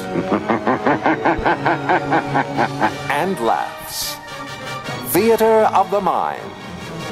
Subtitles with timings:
[3.10, 4.16] and laughs.
[5.12, 6.50] Theater of the Mind.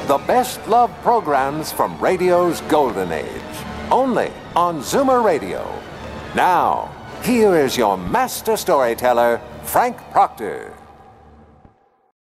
[0.07, 3.43] The best love programs from radio's golden age.
[3.91, 5.65] Only on Zoomer Radio.
[6.35, 10.75] Now, here is your master storyteller, Frank Proctor.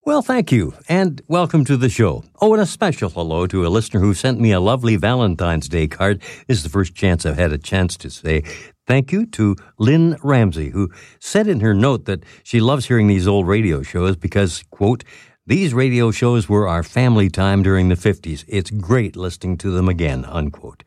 [0.06, 2.24] Well, thank you, and welcome to the show.
[2.38, 5.86] Oh, and a special hello to a listener who sent me a lovely Valentine's Day
[5.86, 6.20] card.
[6.46, 8.44] This is the first chance I've had a chance to say
[8.86, 13.28] thank you to Lynn Ramsey, who said in her note that she loves hearing these
[13.28, 15.04] old radio shows because, quote,
[15.46, 18.44] these radio shows were our family time during the 50s.
[18.48, 20.84] It's great listening to them again, unquote.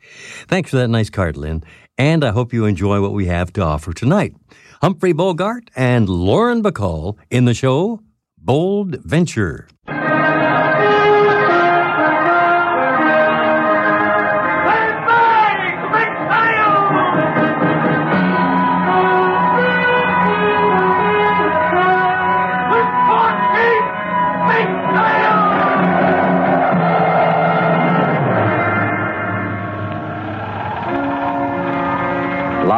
[0.47, 1.63] Thanks for that nice card, Lynn,
[1.97, 4.33] and I hope you enjoy what we have to offer tonight.
[4.81, 8.01] Humphrey Bogart and Lauren Bacall in the show
[8.37, 9.67] Bold Venture.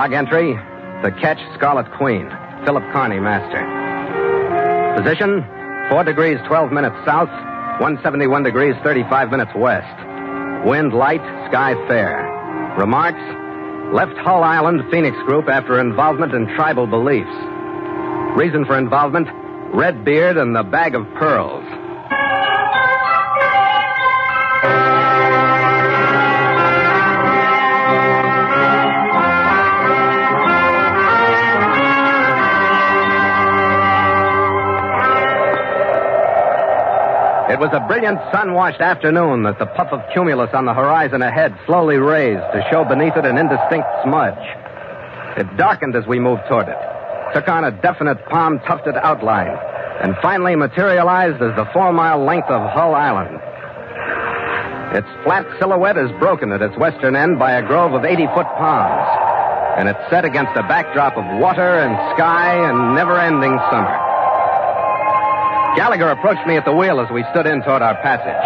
[0.10, 0.54] Log entry
[1.04, 2.28] The Ketch Scarlet Queen,
[2.66, 3.62] Philip Carney, Master.
[4.98, 5.46] Position
[5.90, 7.30] 4 degrees 12 minutes south,
[7.80, 10.66] 171 degrees 35 minutes west.
[10.66, 12.26] Wind light, sky fair.
[12.80, 13.22] Remarks
[13.94, 17.30] Left Hull Island Phoenix Group after involvement in tribal beliefs.
[18.36, 19.28] Reason for involvement
[19.76, 21.66] Red Beard and the Bag of Pearls.
[37.60, 41.52] It was a brilliant sun-washed afternoon that the puff of cumulus on the horizon ahead
[41.66, 44.40] slowly raised to show beneath it an indistinct smudge.
[45.36, 46.80] It darkened as we moved toward it,
[47.36, 49.52] took on a definite palm-tufted outline,
[50.00, 53.36] and finally materialized as the four-mile length of Hull Island.
[54.96, 59.76] Its flat silhouette is broken at its western end by a grove of 80-foot palms,
[59.76, 64.09] and it's set against a backdrop of water and sky and never-ending summer.
[65.76, 68.44] Gallagher approached me at the wheel as we stood in toward our passage.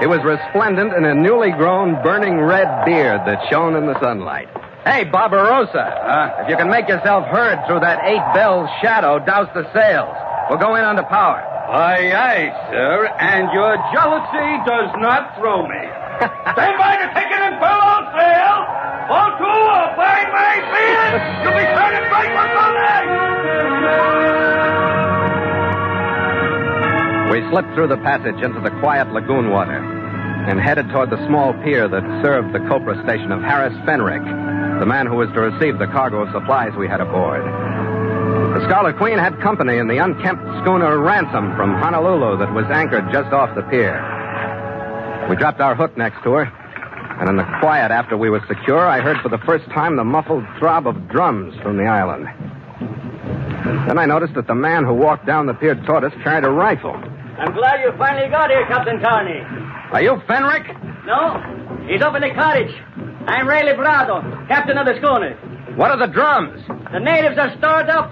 [0.00, 4.48] He was resplendent in a newly grown, burning red beard that shone in the sunlight.
[4.84, 9.46] Hey, Barbarossa, uh, if you can make yourself heard through that eight bells shadow, douse
[9.54, 10.10] the sails.
[10.50, 11.38] We'll go in under power.
[11.70, 15.82] Aye, aye, sir, and your jealousy does not throw me.
[16.52, 18.56] Stand by to take it and fill all sail.
[19.06, 21.20] All two will find my beard.
[21.46, 22.52] You'll be turning back for
[27.32, 31.54] We slipped through the passage into the quiet lagoon water and headed toward the small
[31.64, 34.20] pier that served the Copra station of Harris Fenrick,
[34.78, 37.40] the man who was to receive the cargo of supplies we had aboard.
[37.40, 43.10] The Scarlet Queen had company in the unkempt schooner Ransom from Honolulu that was anchored
[43.10, 43.96] just off the pier.
[45.30, 48.86] We dropped our hook next to her, and in the quiet after we were secure,
[48.86, 52.28] I heard for the first time the muffled throb of drums from the island.
[53.88, 56.50] Then I noticed that the man who walked down the pier toward us carried a
[56.50, 57.00] rifle.
[57.38, 59.40] I'm glad you finally got here, Captain Carney.
[59.92, 60.68] Are you Fenrick?
[61.06, 61.40] No,
[61.88, 62.70] he's up in the cottage.
[63.26, 65.34] I'm Ray Librado, captain of the schooner.
[65.76, 66.62] What are the drums?
[66.92, 68.10] The natives are stored up.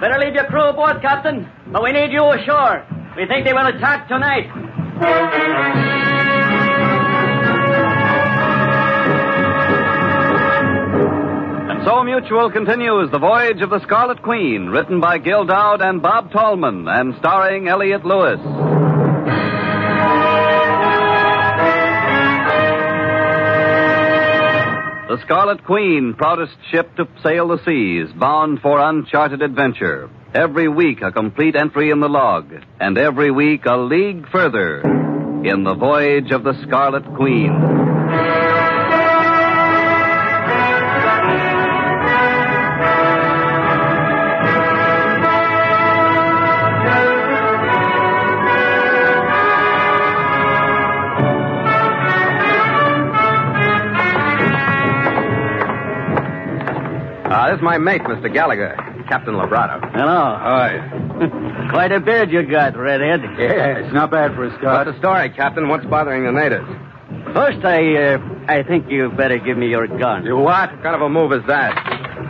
[0.00, 1.48] Better leave your crew aboard, Captain.
[1.72, 2.86] But we need you ashore.
[3.16, 4.50] We think they will attack tonight.
[11.84, 16.32] So Mutual continues The Voyage of the Scarlet Queen, written by Gil Doud and Bob
[16.32, 18.40] Tallman, and starring Elliott Lewis.
[25.08, 30.08] The Scarlet Queen, proudest ship to sail the seas, bound for uncharted adventure.
[30.34, 32.50] Every week a complete entry in the log,
[32.80, 37.52] and every week a league further in the voyage of the Scarlet Queen.
[57.54, 58.32] This my mate, Mr.
[58.32, 58.74] Gallagher.
[59.08, 59.78] Captain Labrato.
[59.92, 60.34] Hello.
[60.42, 61.68] Hi.
[61.70, 63.20] Quite a beard you got, redhead.
[63.38, 64.86] Yeah, it's not bad for a What's Scot.
[64.86, 65.68] the story, Captain?
[65.68, 66.66] What's bothering the natives?
[67.32, 68.18] First, I, uh,
[68.48, 70.24] I think you better give me your gun.
[70.26, 70.72] You what?
[70.72, 71.78] What kind of a move is that?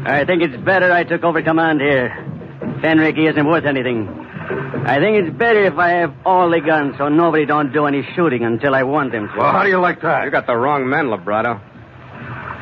[0.07, 2.11] I think it's better I took over command here.
[2.83, 4.07] Fenric, he isn't worth anything.
[4.85, 8.07] I think it's better if I have all the guns so nobody don't do any
[8.15, 9.39] shooting until I want them to.
[9.39, 10.25] Well, how do you like that?
[10.27, 11.63] You got the wrong men, Labrato.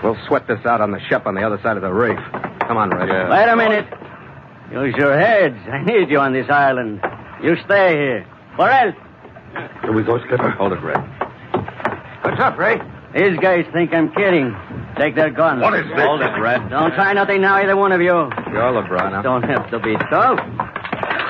[0.02, 2.18] We'll sweat this out on the ship on the other side of the reef.
[2.66, 3.08] Come on, Red.
[3.30, 3.86] Wait a minute.
[4.72, 5.56] Use your heads.
[5.70, 7.00] I need you on this island.
[7.42, 8.26] You stay here.
[8.56, 8.92] Burrell,
[9.82, 10.50] Here we go, Skipper.
[10.50, 10.98] Hold it, Red.
[12.22, 12.78] What's up, Ray?
[13.14, 14.56] these guys think I'm kidding.
[14.96, 15.60] Take their guns.
[15.62, 16.00] What is this?
[16.00, 16.68] Hold it, Red.
[16.70, 18.06] Don't try nothing now, either one of you.
[18.52, 19.22] You're Labrato.
[19.22, 20.38] Don't have to be tough.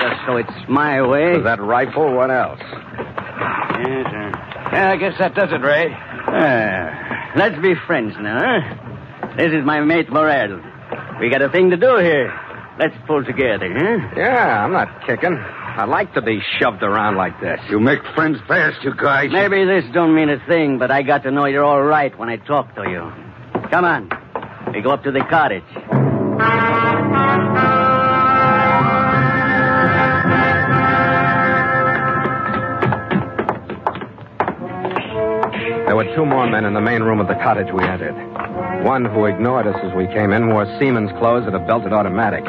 [0.01, 1.33] Just so it's my way.
[1.37, 2.13] Is that rifle?
[2.13, 2.59] What else?
[2.61, 4.31] Yes, sir.
[4.73, 5.87] Yeah, I guess that does it, Ray.
[5.91, 7.02] Ah,
[7.35, 9.35] let's be friends now, huh?
[9.37, 10.59] This is my mate Morel.
[11.19, 12.31] We got a thing to do here.
[12.79, 14.15] Let's pull together, huh?
[14.17, 15.35] Yeah, I'm not kicking.
[15.35, 17.59] I like to be shoved around like this.
[17.69, 19.29] You make friends fast, you guys.
[19.31, 22.29] Maybe this don't mean a thing, but I got to know you're all right when
[22.29, 23.11] I talk to you.
[23.71, 24.09] Come on.
[24.73, 25.63] We go up to the cottage.
[35.93, 38.15] There were two more men in the main room of the cottage we entered.
[38.83, 42.43] One who ignored us as we came in wore seaman's clothes and a belted automatic.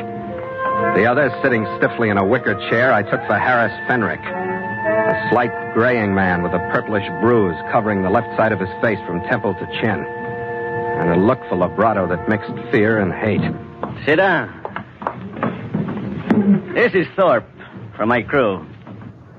[0.97, 4.25] The other, sitting stiffly in a wicker chair, I took for Harris Fenrick.
[4.25, 8.99] A slight graying man with a purplish bruise covering the left side of his face
[9.07, 10.01] from temple to chin.
[10.01, 13.45] And a look for Labrato that mixed fear and hate.
[14.07, 14.49] Sit down.
[16.75, 17.45] This is Thorpe
[17.95, 18.65] from my crew.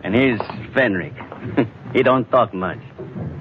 [0.03, 0.37] And he's
[0.75, 1.17] Fenric.
[1.93, 2.77] he don't talk much.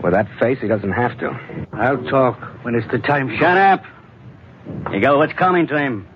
[0.05, 1.67] With that face, he doesn't have to.
[1.73, 3.35] I'll talk when it's the time.
[3.39, 3.83] Shut up.
[4.93, 6.07] You got what's coming to him.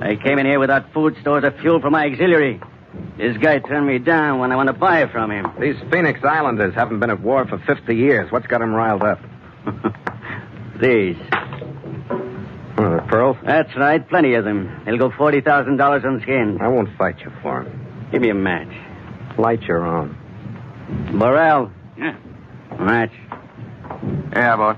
[0.00, 2.60] I came in here without food stores or fuel for my auxiliary.
[3.18, 5.44] This guy turned me down when I want to buy from him.
[5.58, 8.30] These Phoenix Islanders haven't been at war for 50 years.
[8.30, 9.18] What's got them riled up?
[10.80, 11.16] These.
[12.78, 13.36] Oh, the pearls?
[13.44, 14.82] That's right, plenty of them.
[14.86, 16.60] They'll go $40,000 on skins.
[16.60, 18.08] I won't fight you for them.
[18.12, 18.72] Give me a match.
[19.36, 20.16] Light your own.
[21.18, 21.72] Burrell.
[21.98, 22.16] Yeah.
[22.84, 23.12] Match.
[24.32, 24.76] Yeah, boy.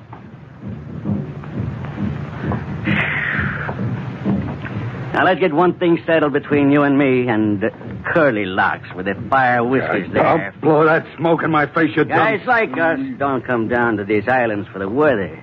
[5.17, 7.71] Now let's get one thing settled between you and me and uh,
[8.13, 10.53] Curly Locks with the fire whiskers there.
[10.53, 12.49] Don't blow that smoke in my face, you Guys dumb...
[12.49, 15.43] like us don't come down to these islands for the weather.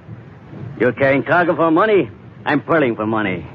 [0.80, 2.08] You're carrying cargo for money.
[2.46, 3.48] I'm pearling for money.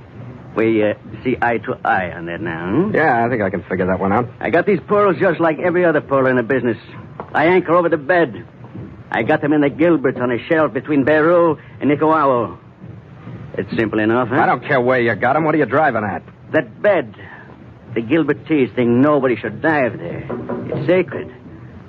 [0.57, 2.69] We uh, see eye to eye on that now.
[2.69, 2.95] hmm?
[2.97, 4.29] Yeah, I think I can figure that one out.
[4.41, 6.79] I got these pearls just like every other pearl in the business.
[7.33, 8.45] I anchor over the bed.
[9.11, 12.59] I got them in the Gilbert on a shelf between Beru and Nikunau.
[13.55, 14.37] It's simple enough, huh?
[14.37, 15.45] I don't care where you got them.
[15.45, 16.23] What are you driving at?
[16.53, 17.15] That bed.
[17.95, 20.27] The Gilbertese think nobody should dive there.
[20.67, 21.35] It's sacred.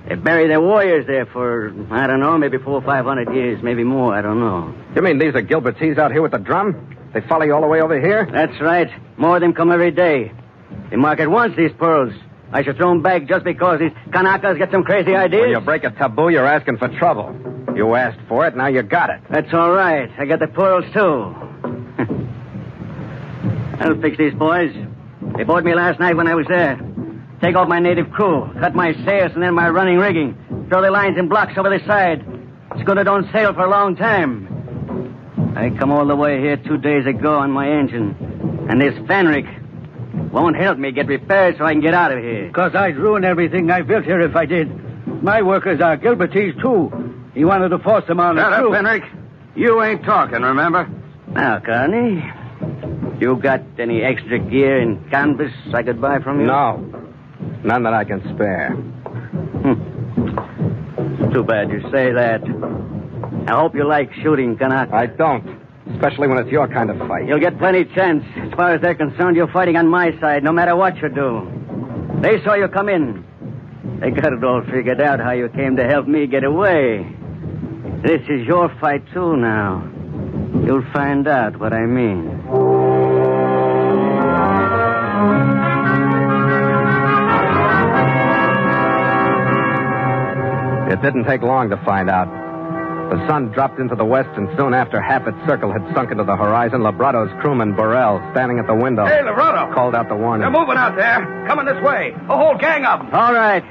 [0.07, 3.61] They bury their warriors there for, I don't know, maybe four or five hundred years,
[3.61, 4.73] maybe more, I don't know.
[4.95, 6.97] You mean these are Gilbertese out here with the drum?
[7.13, 8.27] They follow you all the way over here?
[8.31, 8.89] That's right.
[9.17, 10.31] More of them come every day.
[10.89, 12.13] The market wants these pearls.
[12.51, 15.41] I should throw him back just because these Kanakas get some crazy ideas.
[15.41, 17.35] When you break a taboo, you're asking for trouble.
[17.75, 19.21] You asked for it, now you got it.
[19.29, 20.09] That's all right.
[20.17, 21.35] I got the pearls, too.
[23.79, 24.73] I'll fix these boys.
[25.37, 26.79] They bought me last night when I was there.
[27.41, 30.91] Take off my native crew, cut my sails and then my running rigging, throw the
[30.91, 32.25] lines and blocks over the side.
[32.75, 34.47] It's gonna don't sail for a long time.
[35.55, 39.58] I come all the way here two days ago on my engine, and this Fenric
[40.31, 42.47] won't help me get repaired so I can get out of here.
[42.47, 44.69] Because I'd ruin everything I built here if I did.
[45.23, 46.91] My workers are Gilbertese, too.
[47.33, 48.71] He wanted to force them on Shut the up, crew.
[48.73, 49.03] Henrik.
[49.55, 50.87] You ain't talking, remember?
[51.27, 52.23] Now, Carney,
[53.19, 56.47] you got any extra gear and canvas I could buy from you?
[56.47, 56.77] No.
[57.63, 58.71] None that I can spare.
[58.71, 59.73] Hmm.
[61.33, 62.41] Too bad you say that.
[63.47, 64.95] I hope you like shooting Kanaka.
[64.95, 65.59] I don't.
[65.99, 67.27] Especially when it's your kind of fight.
[67.27, 68.23] You'll get plenty of chance.
[68.37, 71.45] As far as they're concerned, you're fighting on my side, no matter what you do.
[72.21, 73.25] They saw you come in.
[73.99, 77.05] They got it all figured out how you came to help me get away.
[78.01, 79.91] This is your fight, too, now.
[80.65, 82.29] You'll find out what I mean.
[90.93, 92.38] It didn't take long to find out.
[93.09, 96.23] The sun dropped into the west, and soon after half its circle had sunk into
[96.23, 99.73] the horizon, Labrato's crewman, Burrell, standing at the window, Hey, Labrato.
[99.73, 100.41] called out the warning.
[100.41, 101.17] They're moving out there.
[101.47, 102.13] Coming this way.
[102.29, 103.09] A whole gang of them.
[103.13, 103.63] All right.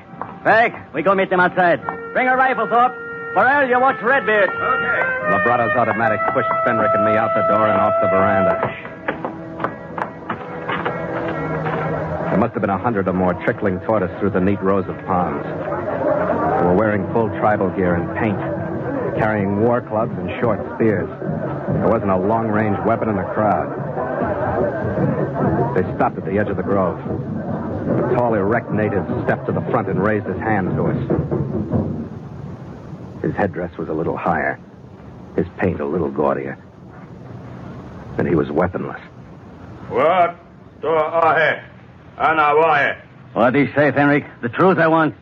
[0.43, 1.81] Frank, we go meet them outside.
[2.13, 2.95] Bring a rifle, Thorpe.
[3.35, 4.51] Burrell, you watch Redbeard.
[4.51, 5.03] Okay.
[5.31, 8.59] Labrato's automatic pushed Fenric and me out the door and off the veranda.
[12.31, 14.87] There must have been a hundred or more trickling toward us through the neat rows
[14.89, 15.45] of palms.
[15.45, 18.39] They were wearing full tribal gear and paint,
[19.17, 21.09] carrying war clubs and short spears.
[21.09, 23.69] There wasn't a long range weapon in the crowd.
[25.75, 26.99] They stopped at the edge of the grove.
[26.99, 30.97] A tall, erect native stepped to the front and raised his hand to us.
[33.23, 34.59] His headdress was a little higher,
[35.37, 36.59] his paint a little gaudier.
[38.19, 39.01] And he was weaponless.
[39.89, 40.37] What?
[40.83, 41.63] To ahe.
[42.19, 43.01] Anawahe.
[43.33, 44.27] What do you say, Fenric?
[44.43, 45.15] The truth I want.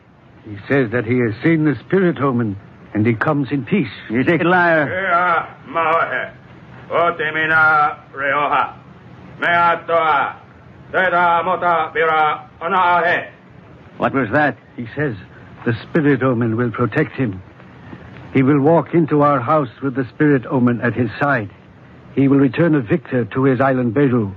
[0.44, 2.56] He says that he has seen the spirit omen
[2.96, 3.92] and he comes in peace.
[4.08, 4.88] He's a liar.
[4.88, 5.68] Ea.
[6.88, 8.74] Otimina reoha.
[9.38, 10.40] Mea toa.
[11.44, 13.30] Mota bira anahe.
[13.98, 14.56] What was that?
[14.76, 15.14] He says
[15.66, 17.42] the spirit omen will protect him.
[18.32, 21.50] He will walk into our house with the spirit omen at his side.
[22.14, 24.32] He will return a victor to his island Beru,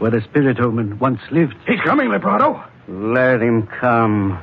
[0.00, 1.54] where the spirit omen once lived.
[1.66, 2.62] He's coming, Lebrado.
[2.88, 4.38] Let him come.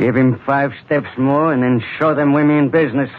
[0.00, 3.10] Give him five steps more and then show them we mean business.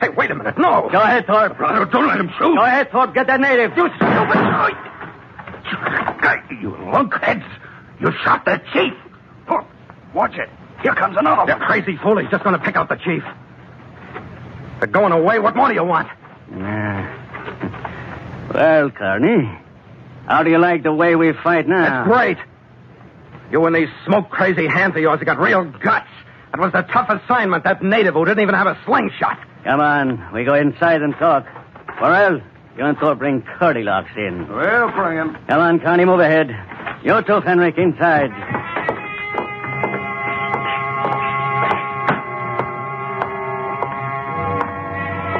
[0.00, 0.56] Hey, wait a minute.
[0.56, 0.88] No.
[0.90, 1.58] Go ahead, Thorpe.
[1.92, 2.54] Don't let him shoot.
[2.56, 3.12] Go ahead, Thorpe.
[3.14, 3.76] Get that native.
[3.76, 4.40] You stupid.
[6.62, 7.44] You lunkheads.
[8.00, 8.94] You shot the chief.
[9.48, 9.66] Look,
[10.14, 10.48] watch it.
[10.82, 13.22] Here comes another That crazy fool, he's just going to pick out the chief.
[14.78, 15.38] They're going away.
[15.40, 16.08] What more do you want?
[18.52, 19.50] Well, Carney,
[20.28, 22.04] how do you like the way we fight now?
[22.04, 22.36] That's great.
[23.50, 26.08] You and these smoke crazy hands of yours have got real guts.
[26.52, 27.64] That was the tough assignment.
[27.64, 29.38] That native who didn't even have a slingshot.
[29.64, 31.46] Come on, we go inside and talk.
[32.00, 32.40] Morel,
[32.76, 34.48] you and Thorpe bring Locks in.
[34.48, 35.36] We'll bring him.
[35.48, 36.48] Come on, Connie, move ahead.
[37.02, 38.30] You too, Fenric, inside.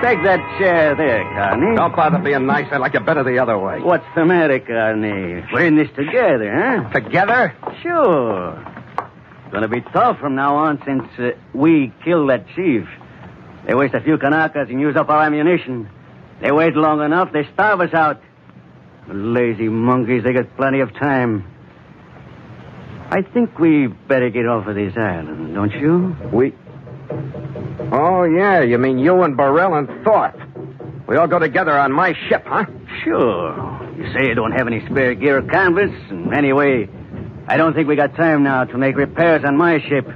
[0.05, 1.77] Take that chair there, Carney.
[1.77, 2.67] Don't bother being nice.
[2.71, 3.81] I like you better the other way.
[3.81, 5.43] What's the matter, Carney?
[5.51, 6.91] We're in this together, huh?
[6.91, 7.57] Together?
[7.83, 8.53] Sure.
[9.51, 12.87] Gonna be tough from now on since uh, we killed that chief.
[13.67, 15.89] They waste a few Kanakas and use up our ammunition.
[16.43, 18.21] They wait long enough, they starve us out.
[19.09, 21.47] The lazy monkeys, they got plenty of time.
[23.09, 26.15] I think we better get off of this island, don't you?
[26.31, 26.53] We.
[27.93, 28.63] Oh, yeah.
[28.63, 30.41] You mean you and Burrell and Thorpe?
[31.07, 32.65] We all go together on my ship, huh?
[33.05, 33.95] Sure.
[33.97, 36.89] You say you don't have any spare gear or canvas, and anyway,
[37.47, 40.09] I don't think we got time now to make repairs on my ship.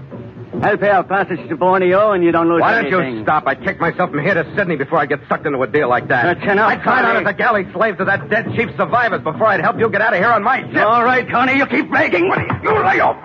[0.62, 3.19] I'll pay our passage to Borneo, and you don't lose Why don't anything.
[3.19, 3.45] you stop?
[3.47, 6.09] I'd kick myself from here to Sydney before I get sucked into a deal like
[6.09, 6.25] that.
[6.26, 9.61] Up, I'd sign on as a galley slave to that dead chief's survivors before I'd
[9.61, 10.85] help you get out of here on my ship.
[10.85, 12.28] All right, Connie, you keep begging.
[12.28, 13.17] What you, you lay off.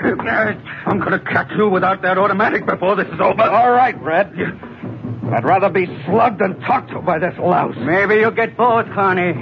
[0.86, 3.42] I'm going to catch you without that automatic before this is over.
[3.42, 4.32] All right, Red.
[5.34, 7.76] I'd rather be slugged than talked to by this louse.
[7.80, 9.34] Maybe you'll get both, Connie.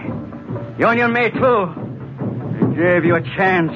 [0.79, 1.41] You and your mate, too.
[1.41, 3.71] I gave you a chance.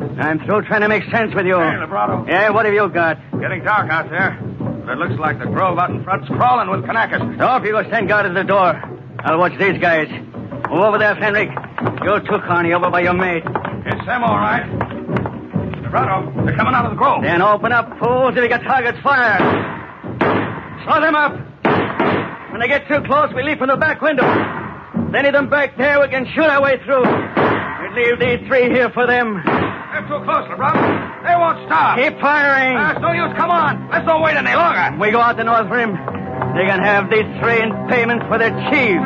[0.00, 1.56] I'm through trying to make sense with you.
[1.56, 2.26] Hey, Lebrado.
[2.26, 3.18] Yeah, what have you got?
[3.40, 4.38] Getting dark out there.
[4.84, 7.36] But it looks like the grove out in front's crawling with Kanakas.
[7.36, 8.80] Stop, you go stand guard at the door.
[9.20, 10.08] I'll watch these guys.
[10.08, 11.50] Move over there, Fenric.
[12.04, 13.42] You too, Connie, over by your mate.
[13.44, 14.64] It's them, all right.
[15.84, 17.22] Lebrado, they're coming out of the grove.
[17.22, 19.42] Then open up, fools, if you got targets fired.
[20.84, 21.32] Slow them up.
[22.52, 24.24] When they get too close, we leap from the back window.
[25.08, 27.04] If any of them back there, we can shoot our way through.
[27.04, 29.42] We leave these three here for them.
[29.92, 30.82] They're too close, Lebrado.
[31.26, 31.98] They won't stop.
[31.98, 32.76] Keep firing.
[32.76, 33.34] Uh, it's no use.
[33.36, 33.90] Come on.
[33.90, 34.96] Let's not wait any longer.
[35.02, 35.92] We go out to the North Rim.
[36.54, 39.00] They can have these three in payment for their chief.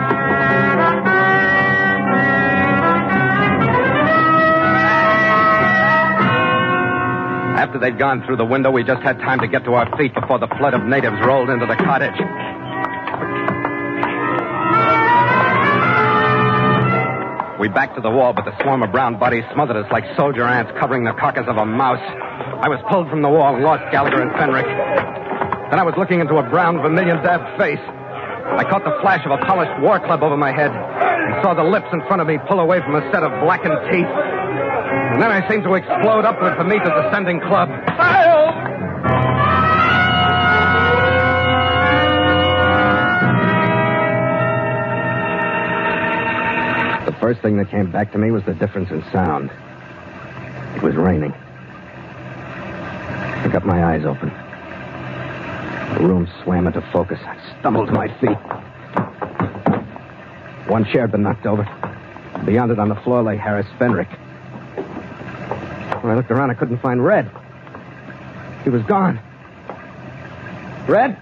[7.57, 10.13] After they'd gone through the window, we just had time to get to our feet
[10.13, 12.19] before the flood of natives rolled into the cottage.
[17.65, 20.45] We backed to the wall, but the swarm of brown bodies smothered us like soldier
[20.45, 22.05] ants covering the carcass of a mouse.
[22.61, 24.69] I was pulled from the wall and lost Gallagher and Fenric.
[25.73, 27.81] Then I was looking into a brown vermilion dabbed face.
[27.81, 31.65] I caught the flash of a polished war club over my head and saw the
[31.65, 34.13] lips in front of me pull away from a set of blackened teeth.
[34.13, 37.73] And then I seemed to explode upward to meet the descending club.
[37.73, 38.34] The
[47.25, 49.51] first thing that came back to me was the difference in sound.
[50.77, 51.33] It was raining.
[53.43, 54.29] I got my eyes open.
[55.95, 57.19] The room swam into focus.
[57.23, 58.37] I stumbled to my feet.
[60.69, 61.65] One chair had been knocked over.
[62.45, 64.11] Beyond it on the floor lay Harris Fenric.
[66.03, 67.31] When I looked around, I couldn't find Red.
[68.65, 69.19] He was gone.
[70.87, 71.17] Red?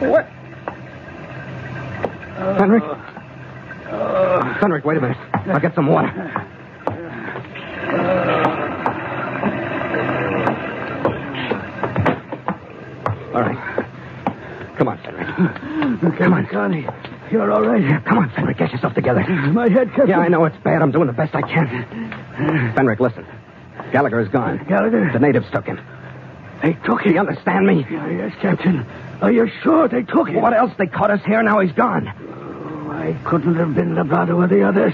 [0.00, 0.26] What?
[2.36, 2.82] Fenric?
[4.60, 5.16] Fenric, wait a minute.
[5.48, 6.08] I'll get some water.
[13.34, 13.58] All right.
[14.78, 16.18] Come on, Fenric.
[16.18, 16.46] Come on.
[16.46, 16.86] Connie,
[17.30, 18.04] you're all right.
[18.04, 18.58] Come on, Fenric.
[18.58, 19.20] Get yourself together.
[19.52, 20.08] My head, Captain.
[20.08, 20.80] Yeah, I know it's bad.
[20.82, 21.66] I'm doing the best I can.
[22.74, 23.26] Fenric, listen.
[23.92, 24.64] Gallagher is gone.
[24.68, 25.10] Gallagher?
[25.12, 25.78] The natives took him.
[26.62, 27.14] They took Do him.
[27.14, 27.86] you understand me?
[27.90, 28.86] Yeah, yes, Captain.
[29.20, 30.40] Are you sure they took him?
[30.40, 30.72] What else?
[30.78, 31.42] They caught us here.
[31.42, 32.06] Now he's gone.
[33.06, 34.92] I couldn't have been Labrado or the others.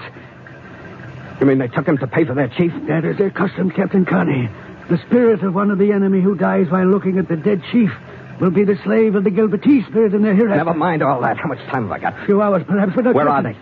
[1.40, 2.72] You mean they took him to pay for their chief?
[2.86, 4.50] That is their custom, Captain Connie.
[4.90, 7.90] The spirit of one of the enemy who dies while looking at the dead chief
[8.38, 10.64] will be the slave of the Gilbertese spirit in their hereafter.
[10.64, 11.38] Never mind all that.
[11.38, 12.22] How much time have I got?
[12.22, 13.56] A few hours, perhaps, but Where are they?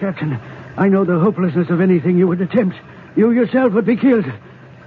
[0.00, 0.38] Captain,
[0.76, 2.76] I know the hopelessness of anything you would attempt.
[3.14, 4.24] You yourself would be killed.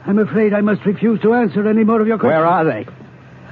[0.05, 2.41] I'm afraid I must refuse to answer any more of your questions.
[2.41, 2.85] Where are they?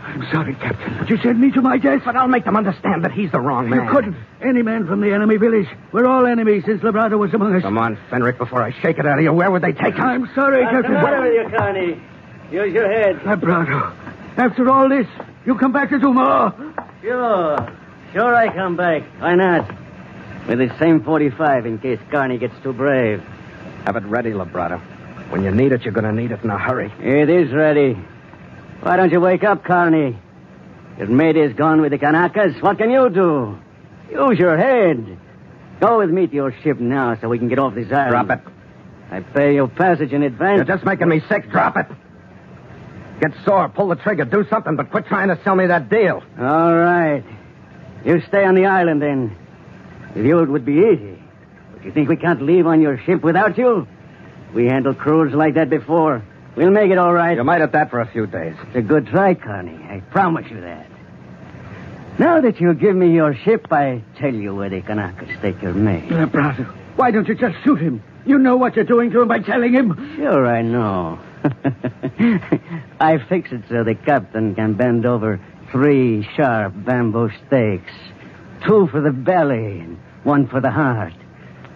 [0.06, 2.02] I'm sorry, Captain, but you sent me to my death.
[2.06, 3.86] But I'll make them understand that he's the wrong man.
[3.86, 4.16] You couldn't.
[4.42, 5.68] Any man from the enemy village.
[5.92, 7.62] We're all enemies since Labrado was among us.
[7.62, 9.32] Come on, Fenric, before I shake it out of you.
[9.32, 10.02] Where would they take him?
[10.04, 10.94] I'm sorry, What's the Captain.
[10.94, 12.02] matter with you, Connie?
[12.52, 13.20] Use your head.
[13.22, 13.96] Labrado,
[14.38, 15.08] after all this,
[15.46, 16.54] you come back to Zuma.
[17.02, 17.58] Sure.
[18.12, 19.04] Sure I come back.
[19.20, 19.68] Why not?
[20.48, 23.22] With the same 45 in case Carney gets too brave.
[23.86, 24.80] Have it ready, Labrado.
[25.32, 26.92] When you need it, you're going to need it in a hurry.
[27.00, 27.98] It is ready.
[28.84, 30.20] Why don't you wake up, Carney?
[30.98, 32.62] Your mate is gone with the Kanakas.
[32.62, 33.58] What can you do?
[34.12, 35.18] Use your head.
[35.80, 38.28] Go with me to your ship now so we can get off this island.
[38.28, 38.54] Drop it.
[39.10, 40.58] I pay you passage in advance.
[40.58, 41.50] You're just making me sick.
[41.50, 41.88] Drop it.
[43.22, 43.70] Get sore.
[43.70, 44.26] Pull the trigger.
[44.26, 46.22] Do something, but quit trying to sell me that deal.
[46.38, 47.24] All right.
[48.04, 49.38] You stay on the island then.
[50.14, 51.18] With you, it would be easy.
[51.74, 53.88] But you think we can't leave on your ship without you?
[54.54, 56.22] We handled crews like that before.
[56.56, 57.36] We'll make it all right.
[57.38, 58.56] You might at that for a few days.
[58.68, 59.84] It's a good try, Connie.
[59.90, 60.88] I promise you that.
[62.20, 65.74] Now that you give me your ship, I tell you where the Kanakas take your
[65.74, 66.10] mate.
[66.10, 68.04] Labrado, uh, why don't you just shoot him?
[68.26, 70.16] You know what you're doing to him by telling him.
[70.16, 71.20] Sure, I know.
[73.00, 75.40] I fix it so the captain can bend over
[75.72, 77.92] three sharp bamboo stakes.
[78.66, 81.14] Two for the belly and one for the heart.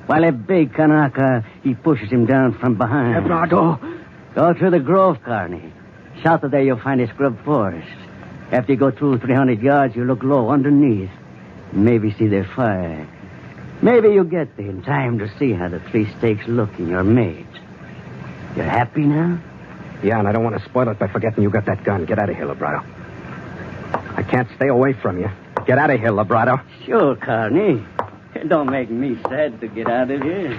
[0.05, 3.15] While a big Kanaka, he pushes him down from behind.
[3.25, 3.96] Labrado,
[4.37, 5.73] Go through the grove, Carney.
[6.23, 7.87] South of there, you'll find a scrub forest.
[8.51, 11.09] After you go two, three hundred yards, you look low underneath.
[11.73, 13.07] Maybe see their fire.
[13.81, 17.03] Maybe you'll get there in time to see how the three stakes look in your
[17.03, 17.47] mate.
[18.55, 19.41] You're happy now?
[20.03, 22.05] Yeah, and I don't want to spoil it by forgetting you got that gun.
[22.05, 22.85] Get out of here, Labrado.
[24.17, 25.31] I can't stay away from you.
[25.65, 26.61] Get out of here, Labrado.
[26.85, 27.83] Sure, Carney.
[28.35, 30.53] It don't make me sad to get out of here.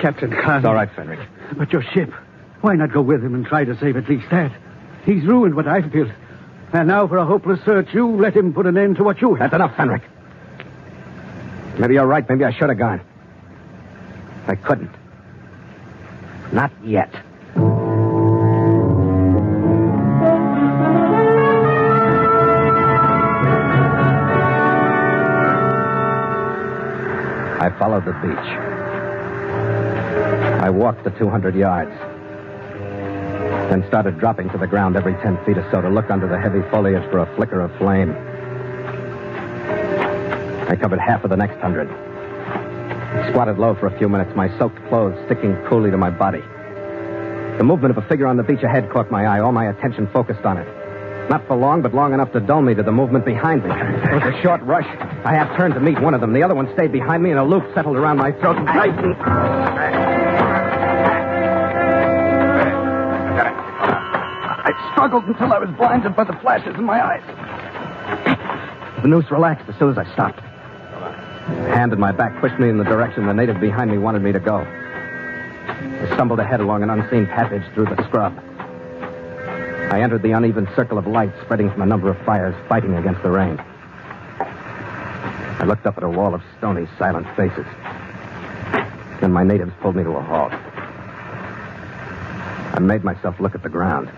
[0.00, 0.58] Captain Connie.
[0.58, 1.26] It's all right, Fenric.
[1.56, 2.12] But your ship.
[2.60, 4.52] Why not go with him and try to save at least that?
[5.04, 6.10] He's ruined what I've built.
[6.72, 9.34] And now, for a hopeless search, you let him put an end to what you
[9.34, 9.50] have.
[9.50, 10.02] That's enough, Fenric.
[11.78, 12.26] Maybe you're right.
[12.28, 13.00] Maybe I should have gone.
[14.46, 14.90] I couldn't.
[16.52, 17.12] Not yet.
[27.60, 28.71] I followed the beach.
[30.92, 31.90] Walked the 200 yards.
[33.70, 36.38] Then started dropping to the ground every 10 feet or so to look under the
[36.38, 38.10] heavy foliage for a flicker of flame.
[40.68, 41.88] I covered half of the next hundred.
[43.30, 46.42] Squatted low for a few minutes, my soaked clothes sticking coolly to my body.
[47.56, 50.08] The movement of a figure on the beach ahead caught my eye, all my attention
[50.12, 50.68] focused on it.
[51.30, 53.70] Not for long, but long enough to dull me to the movement behind me.
[53.70, 54.84] It was a short rush.
[55.24, 56.34] I half turned to meet one of them.
[56.34, 60.01] The other one stayed behind me, and a loop settled around my throat and tightened.
[65.02, 67.22] Struggled until I was blinded by the flashes in my eyes.
[69.02, 70.38] The noose relaxed as soon as I stopped.
[70.38, 74.22] A hand in my back pushed me in the direction the native behind me wanted
[74.22, 74.58] me to go.
[74.58, 78.32] I stumbled ahead along an unseen passage through the scrub.
[79.90, 83.24] I entered the uneven circle of light spreading from a number of fires fighting against
[83.24, 83.58] the rain.
[84.38, 87.66] I looked up at a wall of stony, silent faces.
[89.20, 90.52] Then my natives pulled me to a halt.
[92.74, 94.08] I made myself look at the ground.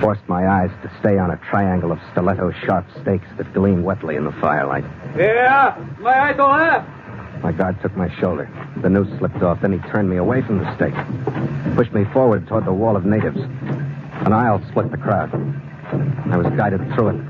[0.00, 4.16] Forced my eyes to stay on a triangle of stiletto sharp stakes that gleamed wetly
[4.16, 4.84] in the firelight.
[5.16, 7.42] Yeah, my eye don't have.
[7.42, 8.48] My guard took my shoulder.
[8.82, 9.60] The noose slipped off.
[9.60, 10.94] Then he turned me away from the stake.
[11.76, 13.38] Pushed me forward toward the wall of natives.
[13.38, 15.32] An aisle split the crowd.
[16.30, 17.20] I was guided through it.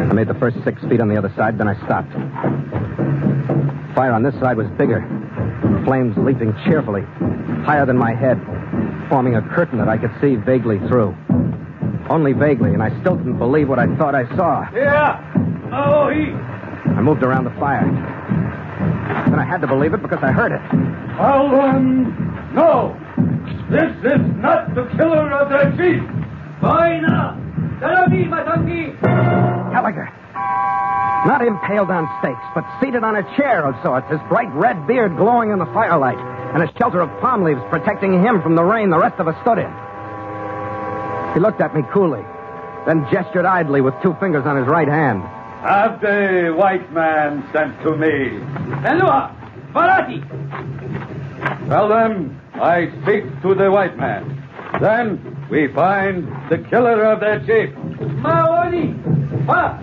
[0.00, 2.12] I made the first six feet on the other side, then I stopped.
[3.94, 5.00] Fire on this side was bigger.
[5.84, 7.02] Flames leaping cheerfully,
[7.64, 8.38] higher than my head,
[9.12, 11.14] forming a curtain that I could see vaguely through.
[12.08, 14.66] Only vaguely, and I still didn't believe what I thought I saw.
[14.72, 15.20] Yeah.
[15.70, 16.32] Oh, he.
[16.32, 17.84] I moved around the fire.
[19.28, 20.62] Then I had to believe it because I heard it.
[21.20, 22.08] Alden,
[22.54, 22.96] no.
[23.68, 26.00] This is not the killer of the chief.
[26.62, 27.36] Vaina.
[27.82, 28.98] Matangi.
[29.72, 30.08] Gallagher.
[31.28, 35.18] Not impaled on stakes, but seated on a chair of sorts, his bright red beard
[35.18, 36.16] glowing in the firelight,
[36.54, 39.36] and a shelter of palm leaves protecting him from the rain the rest of us
[39.42, 39.72] stood in.
[41.34, 42.22] He looked at me coolly,
[42.86, 45.22] then gestured idly with two fingers on his right hand.
[45.62, 48.40] Have the white man sent to me.
[48.84, 49.34] Elua,
[49.72, 50.20] Varati.
[51.68, 54.41] Tell them I speak to the white man.
[54.80, 57.74] Then we find the killer of their chief.
[58.22, 58.96] Maoni,
[59.46, 59.78] Ha,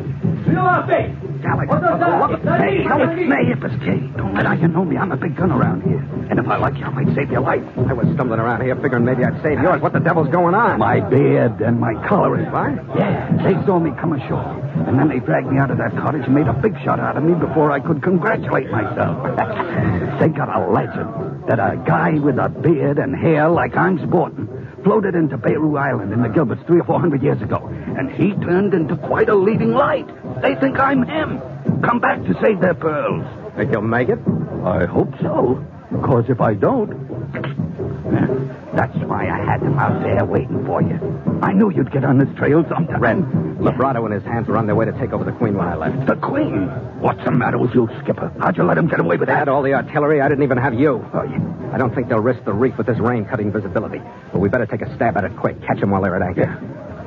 [1.42, 4.00] Gallagher, for the love of May, no, it's May if it's Kay.
[4.18, 4.98] Don't let on you know me.
[4.98, 6.04] I'm a big gun around here.
[6.30, 7.64] And if I like you, I might save your life.
[7.78, 9.82] I was stumbling around here figuring maybe I'd save yours.
[9.82, 10.80] What the devil's going on?
[10.80, 12.52] My beard and my coloring.
[12.52, 12.76] What?
[12.98, 14.60] Yeah, they saw me come ashore.
[14.88, 17.16] And then they dragged me out of that cottage and made a big shot out
[17.16, 19.24] of me before I could congratulate myself.
[20.20, 24.59] they got a legend that a guy with a beard and hair like I'm sporting
[24.84, 27.68] floated into Beru Island in the Gilberts three or four hundred years ago.
[27.68, 30.08] And he turned into quite a leading light.
[30.42, 31.42] They think I'm him.
[31.82, 33.26] Come back to save their pearls.
[33.56, 34.20] Think you'll make it?
[34.64, 35.66] I hope so.
[35.92, 36.92] Because if I don't,
[38.80, 40.96] that's why I had them out there waiting for you.
[41.44, 43.02] I knew you'd get on this trail sometime.
[43.02, 43.18] Red,
[43.60, 45.76] Labrato and his hands were on their way to take over the Queen when I
[45.76, 46.08] left.
[46.08, 46.68] The Queen?
[47.02, 48.32] What's the matter with you, Skipper?
[48.40, 49.40] How'd you let him get away with I that?
[49.40, 50.22] had all the artillery.
[50.22, 51.06] I didn't even have you.
[51.14, 51.72] Oh, you...
[51.74, 54.02] I don't think they'll risk the reef with this rain cutting visibility.
[54.32, 55.62] But we better take a stab at it quick.
[55.68, 56.48] Catch them while they're at anchor.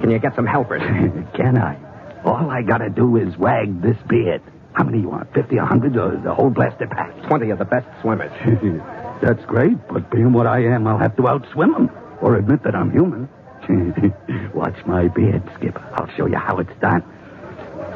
[0.03, 0.83] Can you get some helpers?
[1.35, 1.79] Can I?
[2.23, 4.43] All I gotta do is wag this beard.
[4.75, 5.33] How many you want?
[5.33, 7.17] Fifty, a hundred, or the whole blasted pack?
[7.29, 8.33] Twenty of the best swimmers.
[9.23, 11.91] That's great, but being what I am, I'll have to outswim them.
[12.21, 13.29] Or admit that I'm human.
[14.55, 15.89] Watch my beard, Skipper.
[15.95, 17.05] I'll show you how it's done.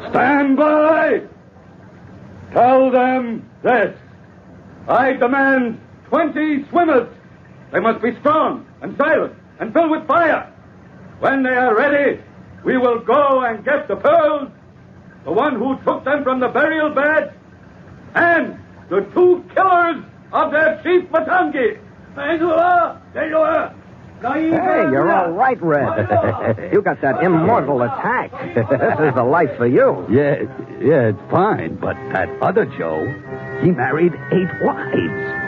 [0.09, 1.23] Stand by!
[2.53, 3.93] Tell them this.
[4.87, 7.09] I demand 20 swimmers.
[7.73, 10.49] They must be strong and silent and filled with fire.
[11.19, 12.21] When they are ready,
[12.63, 14.49] we will go and get the pearls,
[15.25, 17.33] the one who took them from the burial bed,
[18.15, 18.57] and
[18.89, 21.79] the two killers of their chief Matangi.
[24.21, 26.71] Hey, you're all right, Red.
[26.73, 28.31] you got that immortal attack.
[28.55, 28.65] this
[29.09, 30.07] is the life for you.
[30.09, 30.41] Yeah,
[30.81, 33.05] yeah, it's fine, but that other Joe,
[33.61, 35.43] he married eight wives.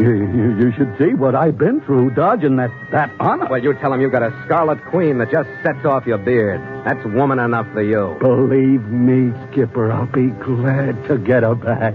[0.00, 3.48] You, you, you should see what I've been through dodging that, that honor.
[3.48, 6.60] Well, you tell him you got a scarlet queen that just sets off your beard.
[6.84, 8.16] That's woman enough for you.
[8.20, 11.94] Believe me, Skipper, I'll be glad to get her back.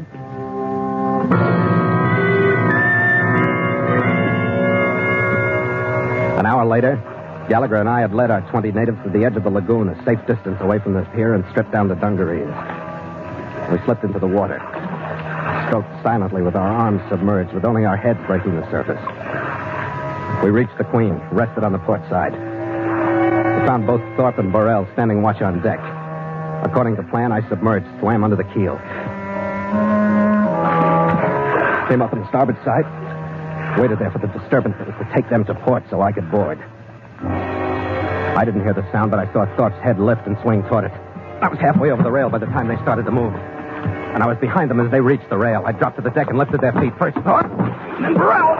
[6.62, 6.95] Hour later,
[7.50, 9.95] Gallagher and I had led our 20 natives to the edge of the lagoon, a
[10.06, 12.54] safe distance away from the pier, and stripped down to dungarees.
[13.71, 14.62] We slipped into the water,
[15.67, 19.02] stroked silently with our arms submerged, with only our heads breaking the surface.
[20.43, 22.34] We reached the Queen, rested on the port side.
[22.34, 25.80] We found both Thorpe and Burrell standing watch on deck.
[26.63, 28.78] According to plan, I submerged, swam under the keel.
[31.89, 32.86] Came up on the starboard side,
[33.78, 36.30] waited there for the disturbance that was to take them to port so I could
[36.32, 36.60] board.
[37.22, 40.92] I didn't hear the sound, but I saw Thorpe's head lift and swing toward it.
[41.42, 43.34] I was halfway over the rail by the time they started to move.
[43.34, 45.64] And I was behind them as they reached the rail.
[45.66, 46.94] I dropped to the deck and lifted their feet.
[46.98, 47.48] First Thorpe,
[48.02, 48.56] then Burrell.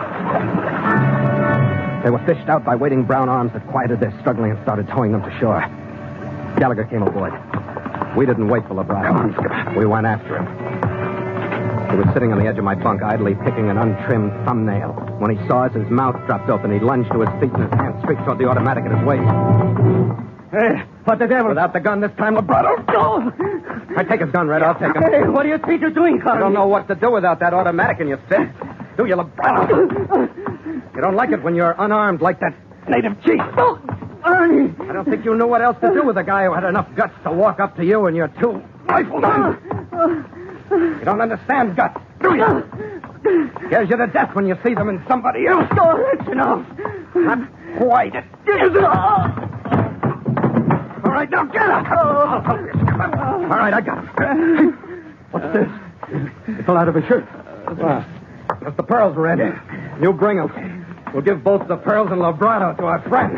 [2.02, 5.12] They were fished out by waiting brown arms that quieted their struggling and started towing
[5.12, 5.60] them to shore.
[6.58, 7.32] Gallagher came aboard.
[8.16, 9.76] We didn't wait for Labrato.
[9.76, 10.46] We went after him.
[11.90, 15.01] He was sitting on the edge of my bunk, idly picking an untrimmed thumbnail.
[15.22, 16.72] When he saw us, his mouth dropped open.
[16.72, 19.22] He lunged to his feet, and his hand streaked toward the automatic at his waist.
[20.50, 21.50] Hey, what the devil?
[21.50, 22.74] Without the gun this time, Labrato.
[22.88, 23.96] Oh, no!
[23.96, 24.64] I take his gun, Red.
[24.64, 25.00] I'll take him.
[25.00, 27.54] Hey, what do you think you're doing, I don't know what to do without that
[27.54, 28.50] automatic in your fist.
[28.96, 30.26] Do you, Labrato?
[30.96, 32.56] You don't like it when you're unarmed like that
[32.88, 33.40] native chief.
[33.56, 33.78] Oh,
[34.26, 34.74] Ernie!
[34.90, 36.92] I don't think you knew what else to do with a guy who had enough
[36.96, 39.56] guts to walk up to you and your two riflemen.
[39.92, 40.26] Ah.
[40.72, 42.42] You don't understand guts, do you?
[42.44, 43.01] Ah.
[43.22, 45.68] Scares you to death when you see them in somebody else.
[45.72, 46.66] Oh, that's enough.
[47.14, 47.38] Not
[47.78, 48.14] quite.
[48.14, 48.76] It is.
[51.04, 51.86] All right, now get up.
[51.86, 52.80] I'll help you.
[52.80, 54.72] All right, I got him.
[55.30, 55.68] What's this?
[56.46, 57.26] He fell out of his shirt.
[58.60, 59.38] That's the pearls, Red.
[60.00, 60.50] You bring them.
[61.12, 63.36] We'll give both the pearls and Labrato to our friend.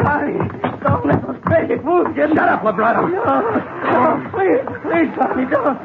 [0.82, 3.10] Don't let us crazy fools get Shut up, Labrato.
[3.10, 5.78] No, oh, please, please, Tommy, don't.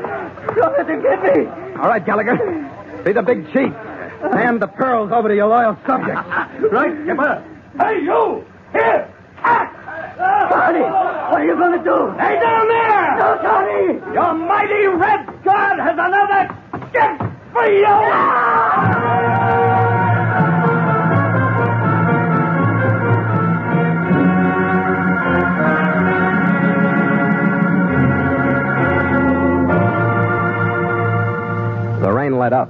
[0.56, 1.48] Don't let them get me.
[1.78, 2.38] All right, Gallagher.
[3.04, 3.74] Be the big chief.
[4.22, 6.28] Hand the pearls over to your loyal subjects.
[6.72, 7.44] Right, Skipper.
[7.80, 8.46] Hey, you!
[8.74, 9.10] Here!
[9.42, 12.12] Barney, What are you going to do?
[12.20, 13.16] Hey, down there!
[13.18, 14.14] No!
[14.14, 16.50] Your mighty Red God has another
[16.92, 19.00] gift for you!
[32.02, 32.70] The rain let up,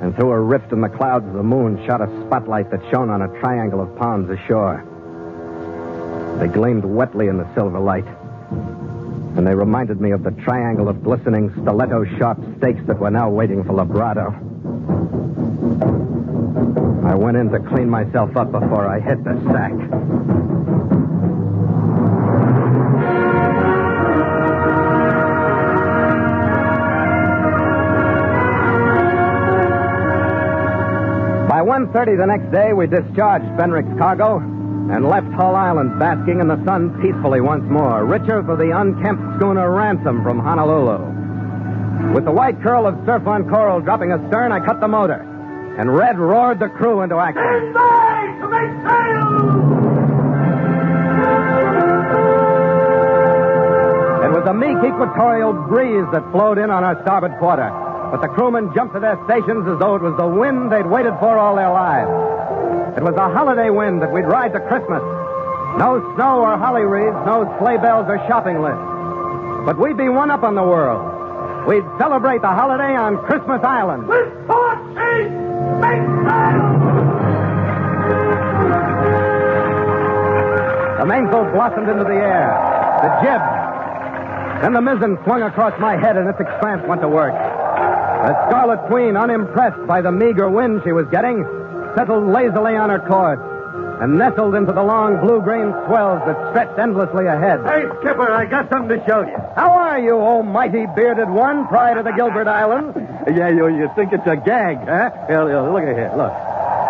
[0.00, 3.22] and through a rift in the clouds, the moon shot a spotlight that shone on
[3.22, 4.84] a triangle of palms ashore.
[6.38, 8.06] They gleamed wetly in the silver light,
[9.36, 13.28] and they reminded me of the triangle of glistening, stiletto sharp stakes that were now
[13.28, 14.34] waiting for Labrado.
[17.04, 19.72] I went in to clean myself up before I hit the sack.
[31.78, 34.38] 1.30 the next day, we discharged Fenrick's cargo
[34.90, 39.22] and left Hull Island basking in the sun peacefully once more, richer for the unkempt
[39.36, 40.98] schooner Ransom from Honolulu.
[42.14, 45.22] With the white curl of surf on coral dropping astern, I cut the motor,
[45.78, 47.44] and Red roared the crew into action.
[47.46, 49.22] To make sail!
[54.26, 57.70] It was a meek equatorial breeze that flowed in on our starboard quarter.
[58.10, 61.12] But the crewmen jumped to their stations as though it was the wind they'd waited
[61.20, 62.08] for all their lives.
[62.96, 65.04] It was a holiday wind that we'd ride to Christmas.
[65.76, 68.80] No snow or holly wreaths, no sleigh bells or shopping lists.
[69.68, 71.04] But we'd be one up on the world.
[71.68, 74.08] We'd celebrate the holiday on Christmas Island.
[74.08, 75.28] With port sheet,
[75.84, 76.08] make!
[80.98, 82.50] The mainsail blossomed into the air.
[83.04, 83.42] The jib.
[84.62, 87.34] Then the mizzen swung across my head and its expanse went to work.
[88.18, 91.44] The Scarlet Queen, unimpressed by the meager wind she was getting,
[91.96, 93.38] settled lazily on her course
[94.02, 97.58] and nestled into the long blue-green swells that stretched endlessly ahead.
[97.66, 99.36] Hey, Skipper, I got something to show you.
[99.56, 102.96] How are you, oh mighty bearded one, pride of the Gilbert Islands?
[103.26, 105.10] Yeah, you, you think it's a gag, huh?
[105.26, 106.12] Here, here, look at here.
[106.16, 106.30] Look.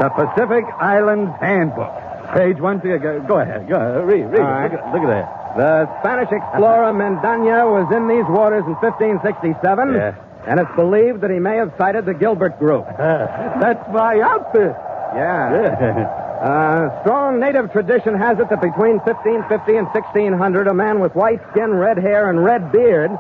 [0.01, 1.93] The Pacific Islands Handbook.
[2.35, 2.79] Page one.
[2.79, 3.69] Go, go ahead.
[3.69, 4.05] Go ahead.
[4.07, 4.39] Read, read.
[4.41, 4.71] Right.
[4.73, 5.57] Look, at- look at that.
[5.57, 9.95] The Spanish explorer Mendaña was in these waters in 1567.
[9.95, 10.15] Yeah.
[10.47, 12.87] And it's believed that he may have sighted the Gilbert group.
[12.99, 14.75] That's my outfit.
[15.15, 15.53] Yeah.
[15.53, 16.25] Yeah.
[16.39, 21.41] Uh, strong native tradition has it that between 1550 and 1600, a man with white
[21.51, 23.11] skin, red hair, and red beard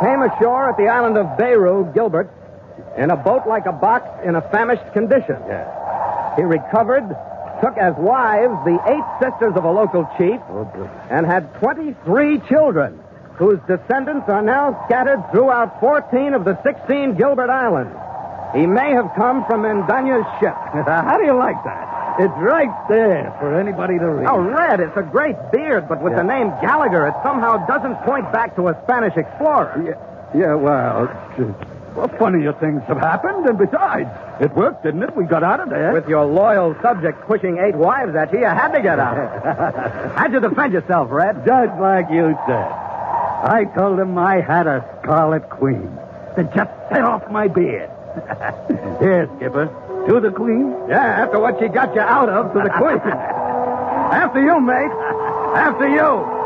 [0.00, 2.30] came ashore at the island of Beru, Gilbert,
[2.96, 5.36] in a boat like a box in a famished condition.
[5.48, 6.36] Yeah.
[6.36, 7.08] He recovered,
[7.62, 10.40] took as wives the eight sisters of a local chief,
[11.10, 13.00] and had 23 children,
[13.36, 17.94] whose descendants are now scattered throughout 14 of the 16 Gilbert Islands.
[18.54, 20.54] He may have come from Mendaña's ship.
[20.86, 22.16] How do you like that?
[22.18, 24.26] It's right there for anybody to read.
[24.26, 26.22] Oh, Red, it's a great beard, but with Yeah.
[26.22, 29.98] the name Gallagher, it somehow doesn't point back to a Spanish explorer.
[30.32, 31.10] Yeah, yeah well,
[31.94, 34.08] well, funnier things have happened, and besides,
[34.40, 35.14] it worked, didn't it?
[35.14, 35.92] We got out of there.
[35.92, 40.14] With your loyal subjects pushing eight wives at you, you had to get out.
[40.16, 41.44] How'd you defend yourself, Red?
[41.44, 42.95] Just like you said.
[43.42, 45.94] I told him I had a Scarlet Queen
[46.36, 47.90] that just set off my beard.
[49.00, 49.66] Here, Skipper,
[50.08, 50.74] to the Queen.
[50.88, 53.00] Yeah, after what she got you out of to the Queen.
[54.06, 54.92] After you, mate.
[55.56, 56.36] After you.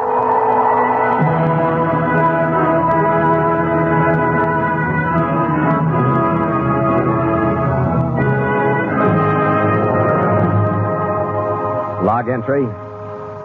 [12.05, 12.65] Log entry.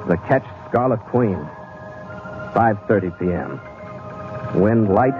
[0.07, 1.37] The Ketch Scarlet Queen.
[2.55, 4.61] 5.30 p.m.
[4.61, 5.13] Wind light.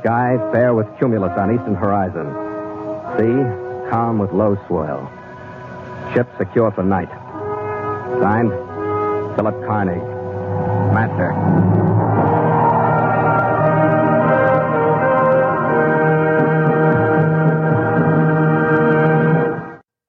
[0.00, 2.26] Sky fair with cumulus on eastern horizon.
[3.18, 5.12] Sea calm with low swell.
[6.14, 7.10] Ship secure for night.
[8.22, 8.52] Signed,
[9.36, 10.00] Philip Carney.
[10.94, 11.32] Master.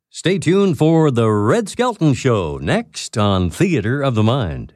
[0.10, 4.76] Stay tuned for The Red Skelton Show next on Theater of the Mind.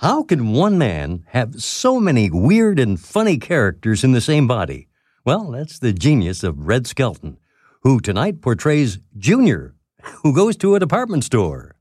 [0.00, 4.88] How can one man have so many weird and funny characters in the same body?
[5.24, 7.38] Well, that's the genius of Red Skelton,
[7.80, 9.74] who tonight portrays Junior,
[10.22, 11.76] who goes to a department store.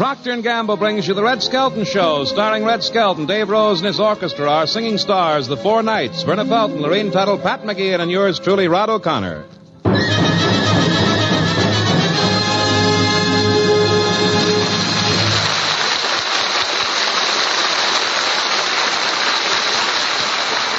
[0.00, 3.86] Procter & Gamble brings you the Red Skelton Show, starring Red Skelton, Dave Rose and
[3.86, 8.10] his orchestra, our singing stars, the Four Knights, Verna Felton, Lurene Tuttle, Pat McGee, and
[8.10, 9.44] yours truly, Rod O'Connor.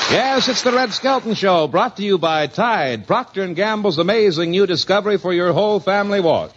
[0.09, 4.49] Yes, it's the Red Skelton Show, brought to you by Tide, Procter & Gamble's amazing
[4.49, 6.49] new discovery for your whole family wash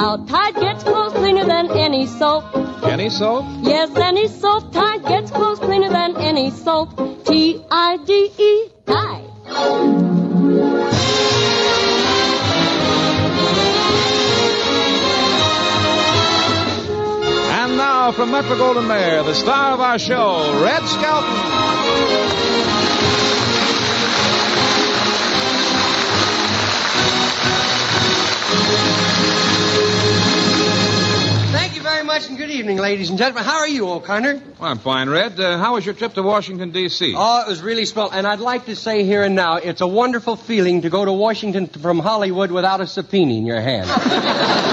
[0.00, 0.26] out.
[0.28, 2.44] Tide gets clothes cleaner than any soap.
[2.84, 3.44] Any soap?
[3.60, 4.72] Yes, any soap.
[4.72, 6.96] Tide gets clothes cleaner than any soap.
[7.26, 9.26] T-I-D-E, Tide.
[17.60, 22.79] And now from Metro Goldwyn Mayer, the star of our show, Red Skelton.
[32.20, 33.44] Much, and good evening, ladies and gentlemen.
[33.44, 34.42] How are you, O'Connor?
[34.58, 35.40] Well, I'm fine, Red.
[35.40, 37.14] Uh, how was your trip to Washington, D.C.?
[37.16, 38.10] Oh, it was really swell.
[38.10, 41.12] And I'd like to say here and now, it's a wonderful feeling to go to
[41.12, 43.88] Washington from Hollywood without a subpoena in your hand.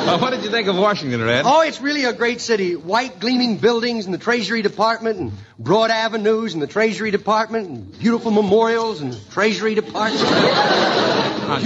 [0.00, 1.44] Uh, what did you think of Washington, Red?
[1.46, 2.74] oh, it's really a great city.
[2.74, 7.98] White gleaming buildings and the Treasury Department and broad avenues and the Treasury Department and
[7.98, 10.24] beautiful memorials and the Treasury Department.
[11.50, 11.58] Now,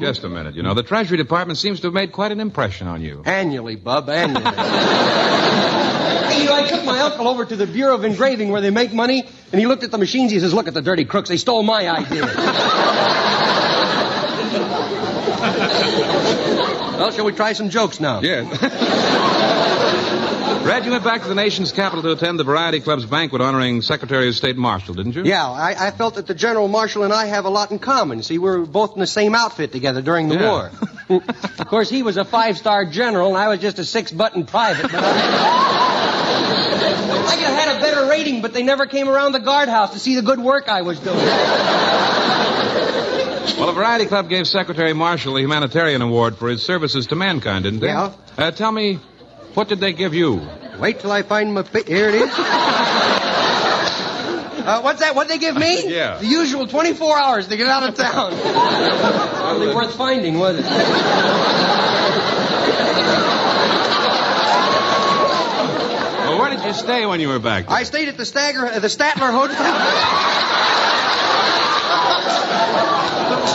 [0.00, 0.54] just, a minute.
[0.54, 3.22] You know, the Treasury Department seems to have made quite an impression on you.
[3.24, 4.42] Annually, Bub, annually.
[6.40, 8.92] you know, I took my uncle over to the Bureau of Engraving where they make
[8.92, 10.32] money, and he looked at the machines.
[10.32, 11.28] He says, Look at the dirty crooks.
[11.28, 12.22] They stole my idea.
[16.96, 18.20] well, shall we try some jokes now?
[18.20, 19.36] Yes.
[20.70, 23.82] Red, you went back to the nation's capital to attend the Variety Club's banquet honoring
[23.82, 25.24] Secretary of State Marshall, didn't you?
[25.24, 28.22] Yeah, I, I felt that the General Marshall and I have a lot in common.
[28.22, 30.48] See, we were both in the same outfit together during the Yeah.
[30.48, 30.70] war.
[31.58, 34.82] of course, he was a five-star general, and I was just a six-button private.
[34.92, 36.06] But I...
[37.26, 39.98] I could have had a better rating, but they never came around the guardhouse to
[39.98, 41.16] see the good work I was doing.
[43.58, 47.64] Well, the Variety Club gave Secretary Marshall the Humanitarian Award for his services to mankind,
[47.64, 47.88] didn't they?
[47.88, 48.12] Yeah.
[48.38, 49.00] Uh, tell me,
[49.54, 50.40] what did they give you?
[50.78, 51.62] Wait till I find my.
[51.62, 52.30] Pi- Here it is.
[54.62, 55.14] Uh, what's that?
[55.14, 55.88] What did they give me?
[55.90, 56.18] Yeah.
[56.18, 58.32] The usual 24 hours to get out of town.
[58.34, 60.64] Hardly worth finding, was it?
[66.26, 67.76] Well, where did you stay when you were back there?
[67.76, 69.56] I stayed at the Stagger, uh, the Statler Hotel.